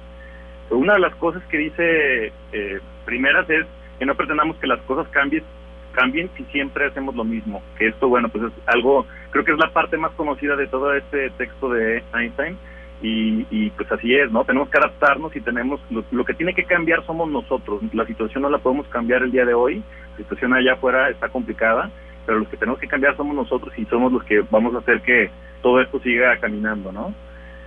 Una 0.69 0.93
de 0.93 0.99
las 0.99 1.15
cosas 1.15 1.43
que 1.49 1.57
dice 1.57 2.31
eh, 2.53 2.79
primeras 3.05 3.49
es 3.49 3.65
que 3.97 4.05
no 4.05 4.15
pretendamos 4.15 4.55
que 4.57 4.67
las 4.67 4.79
cosas 4.81 5.07
cambien, 5.09 5.43
cambien 5.91 6.29
si 6.37 6.43
siempre 6.45 6.85
hacemos 6.85 7.15
lo 7.15 7.23
mismo. 7.23 7.61
Que 7.77 7.87
esto, 7.87 8.07
bueno, 8.07 8.29
pues 8.29 8.45
es 8.45 8.53
algo, 8.67 9.05
creo 9.31 9.45
que 9.45 9.51
es 9.51 9.57
la 9.57 9.71
parte 9.71 9.97
más 9.97 10.11
conocida 10.11 10.55
de 10.55 10.67
todo 10.67 10.93
este 10.93 11.29
texto 11.31 11.69
de 11.69 12.03
Einstein. 12.13 12.57
Y, 13.01 13.45
y 13.49 13.69
pues 13.69 13.89
así 13.91 14.13
es, 14.13 14.29
¿no? 14.29 14.43
Tenemos 14.43 14.69
que 14.69 14.77
adaptarnos 14.77 15.33
y 15.33 15.39
tenemos, 15.39 15.79
lo, 15.89 16.03
lo 16.11 16.25
que 16.25 16.33
tiene 16.33 16.53
que 16.53 16.65
cambiar 16.65 17.05
somos 17.05 17.29
nosotros. 17.29 17.81
La 17.93 18.05
situación 18.05 18.43
no 18.43 18.49
la 18.49 18.57
podemos 18.57 18.87
cambiar 18.87 19.23
el 19.23 19.31
día 19.31 19.45
de 19.45 19.53
hoy. 19.53 19.81
La 20.11 20.17
situación 20.17 20.53
allá 20.53 20.73
afuera 20.73 21.09
está 21.09 21.29
complicada, 21.29 21.89
pero 22.25 22.39
los 22.39 22.49
que 22.49 22.57
tenemos 22.57 22.79
que 22.79 22.87
cambiar 22.87 23.15
somos 23.15 23.35
nosotros 23.35 23.73
y 23.77 23.85
somos 23.85 24.11
los 24.11 24.23
que 24.25 24.43
vamos 24.51 24.75
a 24.75 24.79
hacer 24.79 25.01
que 25.01 25.29
todo 25.61 25.79
esto 25.79 25.99
siga 26.01 26.37
caminando, 26.39 26.91
¿no? 26.91 27.13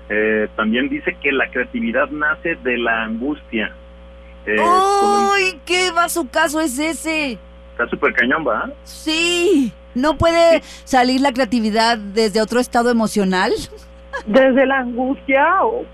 Eh, 0.08 0.48
también 0.56 0.90
dice 0.90 1.16
que 1.22 1.32
la 1.32 1.50
creatividad 1.50 2.10
nace 2.10 2.56
de 2.56 2.76
la 2.76 3.04
angustia. 3.04 3.74
Eh, 4.44 4.56
¡Uy! 4.58 5.60
¿Qué 5.64 5.88
caso 6.30 6.60
es 6.60 6.78
ese? 6.78 7.38
Está 7.72 7.88
súper 7.88 8.12
cañón, 8.12 8.46
¿va? 8.46 8.70
Sí. 8.84 9.72
¿No 9.94 10.16
puede 10.16 10.62
salir 10.84 11.20
la 11.20 11.32
creatividad 11.32 11.98
desde 11.98 12.40
otro 12.40 12.60
estado 12.60 12.90
emocional? 12.90 13.52
Desde 14.26 14.66
la 14.66 14.78
angustia 14.78 15.64
o 15.64 15.84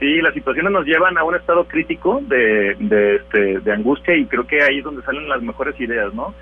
Sí, 0.00 0.20
las 0.20 0.34
situaciones 0.34 0.72
nos 0.72 0.84
llevan 0.86 1.16
a 1.16 1.24
un 1.24 1.36
estado 1.36 1.64
crítico 1.66 2.20
de, 2.26 2.74
de, 2.78 3.16
este, 3.16 3.60
de 3.60 3.72
angustia 3.72 4.16
y 4.16 4.26
creo 4.26 4.46
que 4.46 4.62
ahí 4.62 4.78
es 4.78 4.84
donde 4.84 5.02
salen 5.02 5.28
las 5.28 5.40
mejores 5.40 5.78
ideas, 5.80 6.12
¿no? 6.12 6.34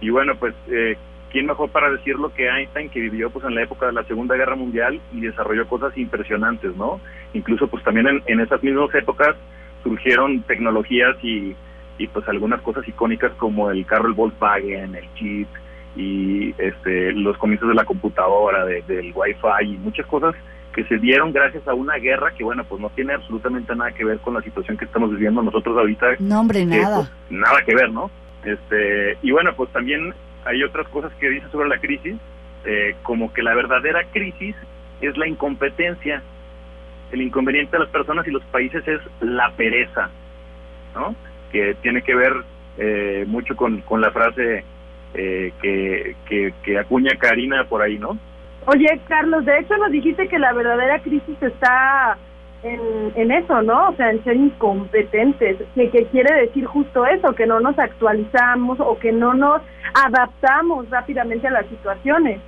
Y 0.00 0.10
bueno, 0.10 0.36
pues, 0.36 0.54
eh, 0.70 0.96
¿quién 1.32 1.46
mejor 1.46 1.70
para 1.70 1.90
decirlo 1.90 2.32
que 2.32 2.48
Einstein, 2.48 2.88
que 2.88 3.00
vivió 3.00 3.28
pues 3.30 3.44
en 3.44 3.56
la 3.56 3.64
época 3.64 3.86
de 3.86 3.92
la 3.92 4.04
Segunda 4.04 4.36
Guerra 4.36 4.54
Mundial 4.54 5.00
y 5.12 5.20
desarrolló 5.20 5.66
cosas 5.66 5.96
impresionantes, 5.98 6.74
¿no? 6.76 7.00
Incluso 7.34 7.66
pues 7.66 7.82
también 7.82 8.06
en, 8.06 8.22
en 8.26 8.40
esas 8.40 8.62
mismas 8.62 8.94
épocas 8.94 9.34
surgieron 9.82 10.42
tecnologías 10.42 11.16
y, 11.22 11.56
y 12.02 12.06
pues 12.08 12.26
algunas 12.28 12.60
cosas 12.62 12.86
icónicas 12.88 13.32
como 13.32 13.70
el 13.70 13.84
carro, 13.86 14.08
el 14.08 14.14
Volkswagen, 14.14 14.94
el 14.94 15.08
Jeep 15.16 15.48
y 15.96 16.54
este 16.58 17.12
los 17.12 17.36
comienzos 17.36 17.68
de 17.68 17.74
la 17.74 17.84
computadora, 17.84 18.64
de- 18.64 18.82
del 18.82 19.12
Wi-Fi 19.14 19.64
y 19.74 19.76
muchas 19.78 20.06
cosas 20.06 20.34
que 20.72 20.84
se 20.84 20.98
dieron 20.98 21.32
gracias 21.32 21.66
a 21.66 21.74
una 21.74 21.96
guerra 21.96 22.30
que, 22.38 22.44
bueno, 22.44 22.62
pues 22.64 22.80
no 22.80 22.90
tiene 22.90 23.12
absolutamente 23.14 23.74
nada 23.74 23.90
que 23.90 24.04
ver 24.04 24.18
con 24.18 24.34
la 24.34 24.40
situación 24.42 24.76
que 24.76 24.84
estamos 24.84 25.10
viviendo 25.10 25.42
nosotros 25.42 25.76
ahorita. 25.76 26.06
No, 26.20 26.40
hombre, 26.40 26.64
nada. 26.64 26.96
pues, 26.98 27.10
nada 27.30 27.60
que 27.66 27.74
ver, 27.74 27.90
¿no? 27.90 28.08
Este, 28.44 29.18
y 29.20 29.32
bueno, 29.32 29.52
pues 29.56 29.68
también 29.72 30.14
hay 30.44 30.62
otras 30.62 30.86
cosas 30.88 31.12
que 31.18 31.28
dice 31.28 31.46
sobre 31.50 31.68
la 31.68 31.78
crisis, 31.78 32.14
eh, 32.64 32.94
como 33.02 33.32
que 33.32 33.42
la 33.42 33.52
verdadera 33.54 34.04
crisis 34.12 34.54
es 35.00 35.16
la 35.18 35.26
incompetencia. 35.26 36.22
El 37.10 37.22
inconveniente 37.22 37.72
de 37.76 37.80
las 37.82 37.90
personas 37.92 38.26
y 38.28 38.30
los 38.30 38.42
países 38.44 38.86
es 38.86 39.00
la 39.20 39.50
pereza, 39.56 40.08
¿no? 40.94 41.16
Que 41.50 41.74
tiene 41.82 42.02
que 42.02 42.14
ver 42.14 42.32
eh, 42.78 43.24
mucho 43.26 43.56
con, 43.56 43.80
con 43.82 44.00
la 44.00 44.10
frase 44.10 44.64
eh, 45.14 45.52
que, 45.60 46.16
que, 46.28 46.52
que 46.62 46.78
acuña 46.78 47.10
Karina 47.18 47.64
por 47.64 47.82
ahí, 47.82 47.98
¿no? 47.98 48.18
Oye, 48.66 49.00
Carlos, 49.08 49.44
de 49.44 49.58
hecho 49.58 49.76
nos 49.78 49.90
dijiste 49.90 50.28
que 50.28 50.38
la 50.38 50.52
verdadera 50.52 51.00
crisis 51.00 51.42
está 51.42 52.16
en, 52.62 52.80
en 53.14 53.30
eso, 53.32 53.62
¿no? 53.62 53.88
O 53.88 53.96
sea, 53.96 54.10
en 54.10 54.22
ser 54.22 54.36
incompetentes, 54.36 55.56
que, 55.74 55.90
que 55.90 56.04
quiere 56.06 56.32
decir 56.42 56.66
justo 56.66 57.06
eso, 57.06 57.34
que 57.34 57.46
no 57.46 57.58
nos 57.60 57.78
actualizamos 57.78 58.78
o 58.80 58.98
que 58.98 59.12
no 59.12 59.34
nos 59.34 59.62
adaptamos 59.94 60.88
rápidamente 60.90 61.48
a 61.48 61.52
las 61.52 61.66
situaciones. 61.66 62.38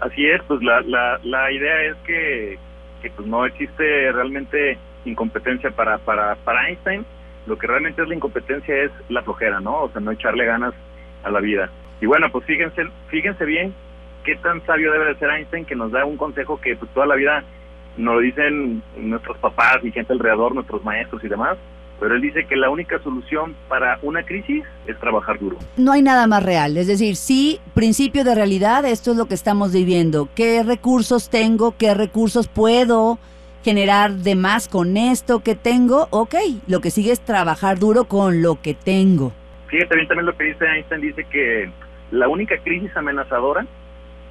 Así 0.00 0.26
es, 0.26 0.42
pues 0.48 0.62
la, 0.62 0.80
la, 0.80 1.20
la 1.22 1.52
idea 1.52 1.82
es 1.90 1.96
que, 2.06 2.58
que 3.02 3.10
pues 3.10 3.28
no 3.28 3.44
existe 3.44 4.10
realmente 4.12 4.78
incompetencia 5.04 5.70
para, 5.70 5.98
para, 5.98 6.36
para 6.36 6.68
Einstein, 6.68 7.04
lo 7.50 7.58
que 7.58 7.66
realmente 7.66 8.00
es 8.00 8.08
la 8.08 8.14
incompetencia 8.14 8.74
es 8.84 8.92
la 9.08 9.22
flojera, 9.22 9.60
¿no? 9.60 9.82
O 9.82 9.90
sea, 9.90 10.00
no 10.00 10.12
echarle 10.12 10.46
ganas 10.46 10.72
a 11.24 11.30
la 11.30 11.40
vida. 11.40 11.68
Y 12.00 12.06
bueno, 12.06 12.30
pues 12.30 12.46
fíjense, 12.46 12.84
fíjense 13.08 13.44
bien 13.44 13.74
qué 14.24 14.36
tan 14.36 14.64
sabio 14.64 14.92
debe 14.92 15.06
de 15.06 15.16
ser 15.16 15.30
Einstein 15.30 15.64
que 15.64 15.74
nos 15.74 15.90
da 15.90 16.04
un 16.04 16.16
consejo 16.16 16.60
que 16.60 16.76
pues 16.76 16.90
toda 16.92 17.06
la 17.06 17.16
vida 17.16 17.44
nos 17.96 18.14
lo 18.14 18.20
dicen 18.20 18.82
nuestros 18.96 19.36
papás 19.38 19.78
y 19.82 19.90
gente 19.90 20.12
alrededor, 20.12 20.54
nuestros 20.54 20.84
maestros 20.84 21.22
y 21.24 21.28
demás, 21.28 21.58
pero 21.98 22.14
él 22.14 22.22
dice 22.22 22.46
que 22.46 22.54
la 22.56 22.70
única 22.70 22.98
solución 23.02 23.54
para 23.68 23.98
una 24.02 24.22
crisis 24.22 24.64
es 24.86 24.98
trabajar 25.00 25.38
duro. 25.38 25.58
No 25.76 25.92
hay 25.92 26.02
nada 26.02 26.26
más 26.28 26.42
real. 26.42 26.76
Es 26.76 26.86
decir, 26.86 27.16
sí, 27.16 27.60
principio 27.74 28.22
de 28.22 28.34
realidad, 28.34 28.84
esto 28.84 29.10
es 29.10 29.16
lo 29.16 29.26
que 29.26 29.34
estamos 29.34 29.72
viviendo. 29.72 30.28
¿Qué 30.34 30.62
recursos 30.62 31.28
tengo? 31.28 31.76
¿Qué 31.76 31.92
recursos 31.94 32.46
puedo 32.46 33.18
generar 33.62 34.12
de 34.12 34.34
más 34.34 34.68
con 34.68 34.96
esto 34.96 35.40
que 35.40 35.54
tengo? 35.54 36.08
Ok, 36.10 36.34
lo 36.66 36.80
que 36.80 36.90
sigue 36.90 37.12
es 37.12 37.20
trabajar 37.20 37.78
duro 37.78 38.04
con 38.04 38.42
lo 38.42 38.60
que 38.60 38.74
tengo. 38.74 39.32
Fíjate 39.68 39.94
bien 39.96 40.08
también 40.08 40.26
lo 40.26 40.36
que 40.36 40.44
dice 40.44 40.64
Einstein, 40.66 41.00
dice 41.00 41.24
que 41.30 41.70
la 42.10 42.28
única 42.28 42.56
crisis 42.64 42.90
amenazadora 42.96 43.66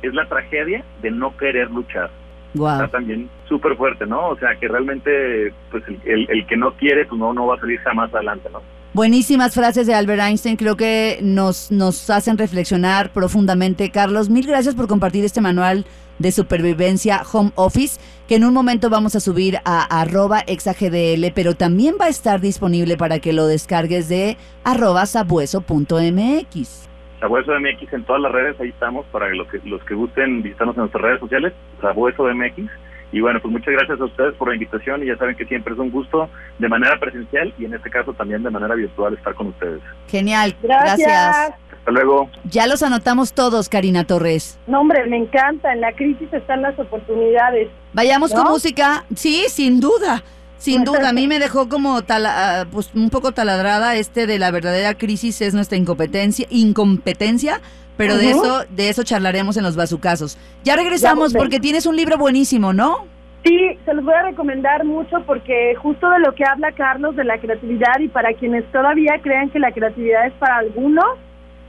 es 0.02 0.14
la 0.14 0.28
tragedia 0.28 0.84
de 1.02 1.12
no 1.12 1.36
querer 1.38 1.70
luchar. 1.72 2.10
Wow. 2.56 2.72
Está 2.72 2.88
también 2.88 3.30
súper 3.48 3.76
fuerte, 3.78 4.06
¿no? 4.08 4.30
O 4.30 4.38
sea, 4.40 4.56
que 4.60 4.68
realmente 4.68 5.54
pues 5.72 5.84
el, 5.88 6.00
el- 6.06 6.28
el 6.30 6.48
que 6.48 6.58
no 6.58 6.74
quiere, 6.74 7.06
pues 7.06 7.20
no, 7.20 7.34
no 7.34 7.46
va 7.48 7.56
a 7.56 7.60
salir 7.60 7.80
jamás 7.80 8.14
adelante, 8.14 8.50
¿no? 8.52 8.62
Buenísimas 8.92 9.54
frases 9.54 9.86
de 9.86 9.94
Albert 9.94 10.20
Einstein, 10.24 10.56
creo 10.58 10.76
que 10.76 11.20
nos, 11.22 11.70
nos 11.72 12.10
hacen 12.10 12.40
reflexionar 12.40 13.12
profundamente. 13.12 13.92
Carlos, 13.92 14.30
mil 14.32 14.48
gracias 14.48 14.74
por 14.74 14.88
compartir 14.88 15.24
este 15.24 15.42
manual 15.42 15.86
de 16.20 16.32
supervivencia 16.32 17.22
home 17.32 17.52
office, 17.56 18.00
que 18.28 18.36
en 18.36 18.44
un 18.44 18.54
momento 18.54 18.90
vamos 18.90 19.16
a 19.16 19.20
subir 19.20 19.58
a 19.66 20.02
arroba 20.02 20.42
exagdl, 20.42 21.32
pero 21.34 21.56
también 21.56 21.96
va 22.00 22.06
a 22.06 22.10
estar 22.10 22.40
disponible 22.40 22.98
para 22.98 23.20
que 23.20 23.34
lo 23.34 23.48
descargues 23.48 24.08
de 24.10 24.38
arroba 24.64 25.06
sabueso.mx. 25.06 26.90
Sabueso 27.20 27.52
MX 27.60 27.94
en 27.94 28.04
todas 28.06 28.22
las 28.22 28.32
redes, 28.32 28.60
ahí 28.62 28.70
estamos 28.70 29.06
para 29.08 29.28
los 29.30 29.48
que, 29.48 29.60
los 29.66 29.84
que 29.84 29.94
gusten 29.94 30.42
visitarnos 30.42 30.76
en 30.78 30.82
nuestras 30.82 31.04
redes 31.04 31.20
sociales, 31.20 31.54
Sabueso 31.82 32.24
MX. 32.24 32.70
Y 33.12 33.22
bueno, 33.22 33.40
pues 33.42 33.52
muchas 33.52 33.74
gracias 33.74 34.00
a 34.00 34.06
ustedes 34.06 34.36
por 34.36 34.50
la 34.50 34.54
invitación 34.54 35.04
y 35.04 35.08
ya 35.08 35.18
saben 35.18 35.36
que 35.36 35.46
siempre 35.46 35.74
es 35.74 35.80
un 35.80 35.90
gusto 35.90 36.30
de 36.60 36.70
manera 36.70 36.98
presencial 37.00 37.54
y 37.58 37.66
en 37.66 37.74
este 37.74 37.90
caso 37.90 38.14
también 38.14 38.44
de 38.44 38.52
manera 38.52 38.76
virtual 38.76 39.16
estar 39.16 39.34
con 39.34 39.48
ustedes. 39.48 39.82
Genial, 40.08 40.56
Gracias. 40.62 41.00
gracias. 41.00 41.69
Hasta 41.80 41.92
luego. 41.92 42.30
Ya 42.44 42.68
los 42.68 42.84
anotamos 42.84 43.34
todos, 43.34 43.70
Karina 43.70 44.04
Torres. 44.06 44.58
No, 44.68 44.82
hombre, 44.82 45.06
me 45.08 45.18
encanta. 45.18 45.74
En 45.74 45.82
la 45.82 45.94
crisis 45.94 46.32
están 46.32 46.62
las 46.62 46.78
oportunidades. 46.78 47.70
Vayamos 47.94 48.34
con 48.34 48.48
música. 48.50 49.06
Sí, 49.16 49.46
sin 49.50 49.80
duda. 49.80 50.24
Sin 50.58 50.84
duda, 50.84 51.10
a 51.10 51.14
mí 51.14 51.26
me 51.28 51.40
dejó 51.40 51.70
como 51.70 52.02
tala- 52.02 52.62
ah, 52.62 52.66
pues 52.70 52.92
un 52.94 53.10
poco 53.10 53.32
taladrada 53.32 53.96
este 53.96 54.28
de 54.28 54.38
la 54.40 54.52
verdadera 54.52 54.94
crisis 54.94 55.40
es 55.42 55.54
nuestra 55.54 55.78
incompetencia, 55.78 56.46
incompetencia, 56.50 57.62
pero 57.96 58.18
de 58.18 58.32
eso 58.32 58.66
de 58.70 58.90
eso 58.90 59.04
charlaremos 59.04 59.56
en 59.56 59.64
los 59.64 59.76
bazucazos. 59.78 60.38
Ya 60.66 60.76
regresamos 60.76 61.32
Ya, 61.32 61.40
porque 61.40 61.60
tienes 61.62 61.86
un 61.86 61.96
libro 61.96 62.18
buenísimo, 62.18 62.74
¿no? 62.74 63.06
Sí, 63.46 63.58
se 63.86 63.94
los 63.94 64.04
voy 64.04 64.14
a 64.16 64.24
recomendar 64.24 64.84
mucho 64.84 65.24
porque 65.26 65.74
justo 65.82 66.10
de 66.10 66.20
lo 66.20 66.36
que 66.36 66.44
habla 66.44 66.74
Carlos 66.74 67.16
de 67.16 67.24
la 67.24 67.38
creatividad 67.40 67.98
y 68.02 68.10
para 68.10 68.34
quienes 68.34 68.70
todavía 68.74 69.14
crean 69.24 69.50
que 69.50 69.60
la 69.60 69.72
creatividad 69.72 70.28
es 70.28 70.34
para 70.34 70.58
algunos, 70.58 71.06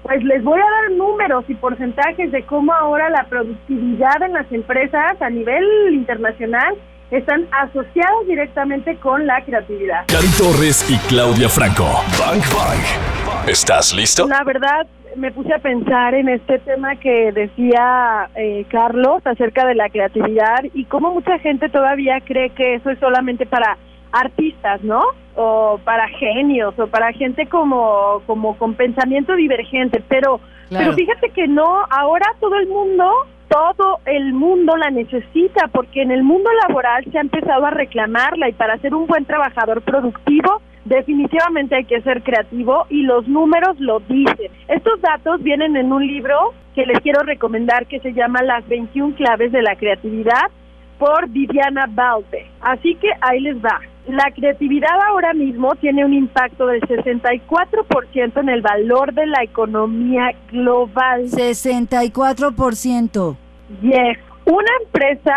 pues 0.03 0.23
les 0.25 0.43
voy 0.43 0.59
a 0.59 0.65
dar 0.65 0.91
números 0.97 1.45
y 1.49 1.55
porcentajes 1.55 2.33
de 2.33 2.45
cómo 2.45 2.73
ahora 2.73 3.11
la 3.11 3.25
productividad 3.25 4.23
en 4.23 4.33
las 4.33 4.51
empresas 4.51 5.21
a 5.21 5.31
nivel 5.31 5.65
internacional 5.93 6.75
están 7.11 7.47
asociados 7.51 8.27
directamente 8.27 8.97
con 8.97 9.27
la 9.27 9.43
creatividad. 9.45 10.07
Cari 10.07 10.29
Torres 10.39 10.89
y 10.89 10.97
Claudia 11.09 11.49
Franco. 11.49 11.85
Bang 12.19 12.43
Bang. 12.55 13.49
¿Estás 13.49 13.93
listo? 13.93 14.29
La 14.29 14.45
verdad, 14.45 14.87
me 15.17 15.33
puse 15.33 15.53
a 15.53 15.59
pensar 15.59 16.15
en 16.15 16.29
este 16.29 16.59
tema 16.61 16.97
que 16.97 17.33
decía 17.33 18.31
eh, 18.37 18.65
Carlos 18.71 19.23
acerca 19.27 19.67
de 19.67 19.75
la 19.75 19.89
creatividad 19.89 20.65
y 20.73 20.85
cómo 20.85 21.13
mucha 21.13 21.39
gente 21.41 21.69
todavía 21.69 22.21
cree 22.25 22.51
que 22.51 22.75
eso 22.75 22.91
es 22.91 22.99
solamente 23.01 23.45
para 23.45 23.77
artistas, 24.13 24.83
¿no? 24.83 25.03
O 25.37 25.79
para 25.85 26.09
genios 26.09 26.79
o 26.79 26.87
para 26.89 27.13
gente 27.13 27.47
como 27.47 28.23
como 28.27 28.57
con 28.57 28.75
pensamiento 28.75 29.35
divergente, 29.37 30.03
pero 30.09 30.41
Claro. 30.69 30.85
pero 30.85 30.97
fíjate 30.97 31.31
que 31.31 31.49
no, 31.49 31.85
ahora 31.91 32.27
todo 32.39 32.55
el 32.57 32.69
mundo 32.69 33.05
todo 33.49 33.99
el 34.05 34.33
mundo 34.33 34.77
la 34.77 34.91
necesita 34.91 35.67
porque 35.73 36.03
en 36.03 36.13
el 36.13 36.23
mundo 36.23 36.49
laboral 36.69 37.05
se 37.11 37.19
ha 37.19 37.21
empezado 37.21 37.67
a 37.67 37.71
reclamarla 37.71 38.49
y 38.49 38.53
para 38.53 38.79
ser 38.79 38.95
un 38.95 39.09
buen 39.09 39.25
trabajador 39.25 39.83
productivo 39.83 40.63
definitivamente 40.85 41.75
hay 41.75 41.85
que 41.85 42.01
ser 42.03 42.23
creativo 42.23 42.87
y 42.89 43.03
los 43.03 43.27
números 43.29 43.79
lo 43.81 44.01
dicen. 44.01 44.51
Estos 44.69 45.01
datos 45.01 45.43
vienen 45.43 45.77
en 45.77 45.93
un 45.93 46.07
libro 46.07 46.55
que 46.75 46.87
les 46.87 47.01
quiero 47.01 47.23
recomendar 47.23 47.87
que 47.87 48.01
se 48.01 48.13
llama 48.13 48.43
Las 48.43 48.67
21 48.69 49.15
claves 49.17 49.53
de 49.53 49.63
la 49.63 49.77
creatividad 49.77 50.51
por 50.99 51.29
Viviana 51.29 51.87
Balde. 51.89 52.47
Así 52.61 52.95
que 52.97 53.09
ahí 53.21 53.41
les 53.41 53.57
va. 53.57 53.81
La 54.11 54.31
creatividad 54.35 54.91
ahora 55.09 55.33
mismo 55.35 55.75
tiene 55.77 56.05
un 56.05 56.13
impacto 56.13 56.67
del 56.67 56.81
64% 56.83 58.41
en 58.41 58.49
el 58.49 58.61
valor 58.61 59.15
de 59.15 59.27
la 59.27 59.43
economía 59.43 60.33
global. 60.51 61.27
64%. 61.31 63.37
Yes. 63.83 64.19
Una 64.47 64.71
empresa 64.85 65.37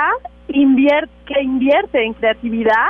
invier- 0.50 1.10
que 1.26 1.42
invierte 1.44 2.04
en 2.04 2.14
creatividad 2.14 2.90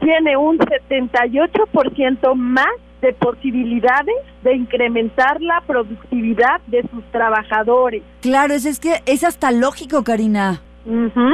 tiene 0.00 0.36
un 0.36 0.58
78% 0.58 2.34
más 2.34 2.66
de 3.00 3.12
posibilidades 3.12 4.14
de 4.42 4.54
incrementar 4.54 5.40
la 5.40 5.60
productividad 5.66 6.60
de 6.68 6.82
sus 6.82 7.02
trabajadores. 7.10 8.02
Claro, 8.20 8.54
es, 8.54 8.64
es 8.64 8.78
que 8.78 9.02
es 9.06 9.24
hasta 9.24 9.50
lógico, 9.50 10.04
Karina. 10.04 10.60
Una 10.84 11.30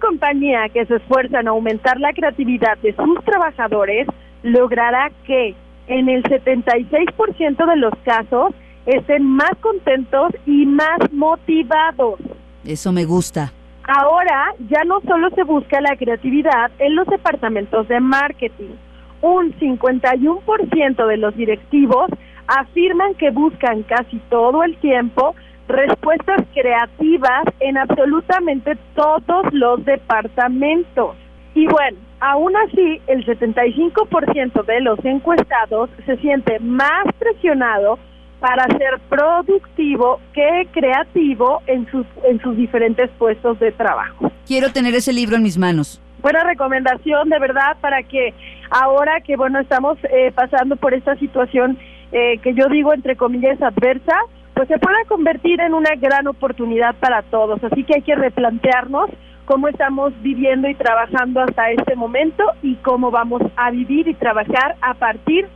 compañía 0.00 0.68
que 0.72 0.86
se 0.86 0.96
esfuerza 0.96 1.40
en 1.40 1.48
aumentar 1.48 2.00
la 2.00 2.12
creatividad 2.12 2.78
de 2.78 2.94
sus 2.94 3.22
trabajadores 3.24 4.06
logrará 4.42 5.10
que 5.26 5.54
en 5.86 6.08
el 6.08 6.22
76% 6.22 7.66
de 7.66 7.76
los 7.76 7.92
casos 8.04 8.54
estén 8.86 9.24
más 9.24 9.52
contentos 9.60 10.32
y 10.46 10.64
más 10.66 10.98
motivados. 11.12 12.20
Eso 12.64 12.92
me 12.92 13.04
gusta. 13.04 13.52
Ahora 13.86 14.54
ya 14.70 14.84
no 14.84 15.00
solo 15.02 15.28
se 15.30 15.42
busca 15.42 15.80
la 15.82 15.96
creatividad 15.96 16.70
en 16.78 16.96
los 16.96 17.06
departamentos 17.06 17.86
de 17.88 18.00
marketing. 18.00 18.76
Un 19.20 19.52
51% 19.58 21.06
de 21.06 21.16
los 21.18 21.36
directivos 21.36 22.08
afirman 22.46 23.14
que 23.14 23.30
buscan 23.30 23.82
casi 23.82 24.18
todo 24.30 24.62
el 24.64 24.76
tiempo 24.78 25.34
respuestas 25.68 26.44
creativas 26.52 27.44
en 27.60 27.78
absolutamente 27.78 28.76
todos 28.94 29.52
los 29.52 29.84
departamentos. 29.84 31.16
Y 31.54 31.66
bueno, 31.66 31.98
aún 32.20 32.54
así, 32.56 33.00
el 33.06 33.24
75% 33.24 34.64
de 34.64 34.80
los 34.80 35.04
encuestados 35.04 35.90
se 36.04 36.16
siente 36.18 36.58
más 36.60 37.04
presionado 37.18 37.98
para 38.40 38.66
ser 38.76 39.00
productivo 39.08 40.20
que 40.34 40.68
creativo 40.72 41.62
en 41.66 41.90
sus, 41.90 42.06
en 42.24 42.40
sus 42.42 42.56
diferentes 42.56 43.10
puestos 43.18 43.58
de 43.58 43.72
trabajo. 43.72 44.30
Quiero 44.46 44.70
tener 44.72 44.94
ese 44.94 45.12
libro 45.12 45.36
en 45.36 45.42
mis 45.42 45.56
manos. 45.56 46.00
Buena 46.20 46.44
recomendación, 46.44 47.28
de 47.28 47.38
verdad, 47.38 47.76
para 47.80 48.02
que 48.02 48.34
ahora 48.70 49.20
que, 49.20 49.36
bueno, 49.36 49.60
estamos 49.60 49.98
eh, 50.04 50.32
pasando 50.34 50.76
por 50.76 50.92
esta 50.92 51.16
situación 51.16 51.78
eh, 52.12 52.38
que 52.38 52.54
yo 52.54 52.68
digo, 52.68 52.92
entre 52.92 53.16
comillas, 53.16 53.60
adversa, 53.62 54.16
pues 54.54 54.68
se 54.68 54.78
pueda 54.78 54.96
convertir 55.08 55.60
en 55.60 55.74
una 55.74 55.94
gran 55.96 56.26
oportunidad 56.26 56.94
para 56.96 57.22
todos. 57.22 57.62
Así 57.64 57.84
que 57.84 57.96
hay 57.96 58.02
que 58.02 58.14
replantearnos 58.14 59.10
cómo 59.44 59.68
estamos 59.68 60.12
viviendo 60.22 60.68
y 60.68 60.74
trabajando 60.74 61.40
hasta 61.40 61.70
este 61.70 61.96
momento 61.96 62.44
y 62.62 62.76
cómo 62.76 63.10
vamos 63.10 63.42
a 63.56 63.70
vivir 63.70 64.08
y 64.08 64.14
trabajar 64.14 64.76
a 64.80 64.94
partir 64.94 65.46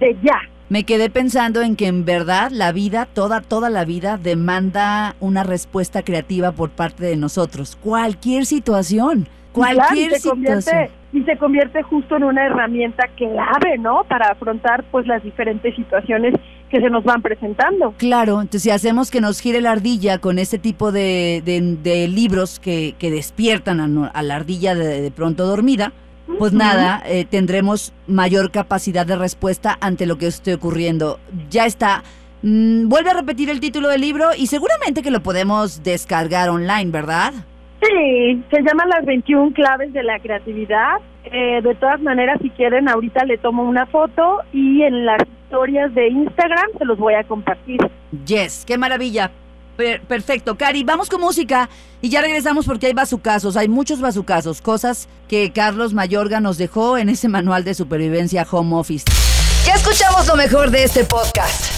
de 0.00 0.16
ya. 0.22 0.40
Me 0.68 0.84
quedé 0.84 1.08
pensando 1.08 1.62
en 1.62 1.76
que 1.76 1.86
en 1.86 2.04
verdad 2.04 2.50
la 2.50 2.72
vida, 2.72 3.06
toda, 3.06 3.40
toda 3.40 3.70
la 3.70 3.86
vida, 3.86 4.18
demanda 4.18 5.14
una 5.18 5.42
respuesta 5.42 6.02
creativa 6.02 6.52
por 6.52 6.68
parte 6.70 7.04
de 7.04 7.16
nosotros. 7.16 7.76
Cualquier 7.76 8.44
situación. 8.44 9.26
Claro, 9.54 9.72
y 9.72 9.76
Cualquier 9.76 10.20
convierte 10.20 10.60
situación. 10.60 10.88
y 11.14 11.22
se 11.22 11.36
convierte 11.38 11.82
justo 11.82 12.16
en 12.16 12.24
una 12.24 12.44
herramienta 12.44 13.08
clave, 13.16 13.78
¿no? 13.78 14.04
Para 14.04 14.28
afrontar 14.30 14.84
pues 14.90 15.06
las 15.06 15.22
diferentes 15.22 15.74
situaciones 15.74 16.34
que 16.68 16.80
se 16.80 16.90
nos 16.90 17.04
van 17.04 17.22
presentando. 17.22 17.94
Claro, 17.96 18.40
entonces 18.40 18.62
si 18.62 18.70
hacemos 18.70 19.10
que 19.10 19.20
nos 19.20 19.40
gire 19.40 19.60
la 19.60 19.72
ardilla 19.72 20.18
con 20.18 20.38
este 20.38 20.58
tipo 20.58 20.92
de, 20.92 21.42
de- 21.44 21.76
de 21.82 22.08
libros 22.08 22.58
que, 22.60 22.94
que 22.98 23.10
despiertan 23.10 23.80
a, 23.80 23.86
no- 23.88 24.10
a 24.12 24.22
la 24.22 24.36
ardilla 24.36 24.74
de, 24.74 25.00
de 25.00 25.10
pronto 25.10 25.46
dormida, 25.46 25.92
pues 26.38 26.52
nada, 26.52 27.02
eh, 27.06 27.24
tendremos 27.24 27.94
mayor 28.06 28.50
capacidad 28.50 29.06
de 29.06 29.16
respuesta 29.16 29.78
ante 29.80 30.04
lo 30.04 30.18
que 30.18 30.26
esté 30.26 30.52
ocurriendo. 30.54 31.18
Ya 31.50 31.64
está. 31.64 32.04
Mm, 32.42 32.86
vuelve 32.88 33.10
a 33.10 33.14
repetir 33.14 33.48
el 33.48 33.60
título 33.60 33.88
del 33.88 34.02
libro 34.02 34.28
y 34.36 34.46
seguramente 34.46 35.00
que 35.02 35.10
lo 35.10 35.22
podemos 35.22 35.82
descargar 35.82 36.50
online, 36.50 36.90
¿verdad? 36.90 37.32
Sí, 37.82 38.42
se 38.50 38.62
llama 38.62 38.84
las 38.86 39.04
21 39.04 39.52
claves 39.52 39.92
de 39.92 40.02
la 40.02 40.18
creatividad. 40.18 40.96
Eh, 41.24 41.60
de 41.62 41.74
todas 41.76 42.00
maneras, 42.00 42.38
si 42.42 42.50
quieren, 42.50 42.88
ahorita 42.88 43.24
le 43.24 43.38
tomo 43.38 43.62
una 43.62 43.86
foto 43.86 44.38
y 44.52 44.82
en 44.82 45.04
las 45.06 45.22
historias 45.44 45.94
de 45.94 46.08
Instagram 46.08 46.66
se 46.78 46.84
los 46.84 46.98
voy 46.98 47.14
a 47.14 47.24
compartir. 47.24 47.78
Yes, 48.26 48.64
qué 48.66 48.78
maravilla. 48.78 49.30
Per- 49.76 50.00
perfecto, 50.00 50.56
Cari, 50.56 50.82
vamos 50.82 51.08
con 51.08 51.20
música 51.20 51.68
y 52.02 52.08
ya 52.08 52.20
regresamos 52.20 52.66
porque 52.66 52.86
hay 52.86 52.94
bazucazos, 52.94 53.56
hay 53.56 53.68
muchos 53.68 54.00
bazucazos, 54.00 54.60
cosas 54.60 55.08
que 55.28 55.52
Carlos 55.52 55.94
Mayorga 55.94 56.40
nos 56.40 56.58
dejó 56.58 56.98
en 56.98 57.08
ese 57.08 57.28
manual 57.28 57.62
de 57.62 57.74
supervivencia 57.74 58.44
home 58.50 58.74
office. 58.74 59.04
Ya 59.64 59.74
escuchamos 59.74 60.26
lo 60.26 60.34
mejor 60.34 60.70
de 60.72 60.82
este 60.82 61.04
podcast. 61.04 61.77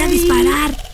a 0.01 0.07
disparar. 0.07 0.90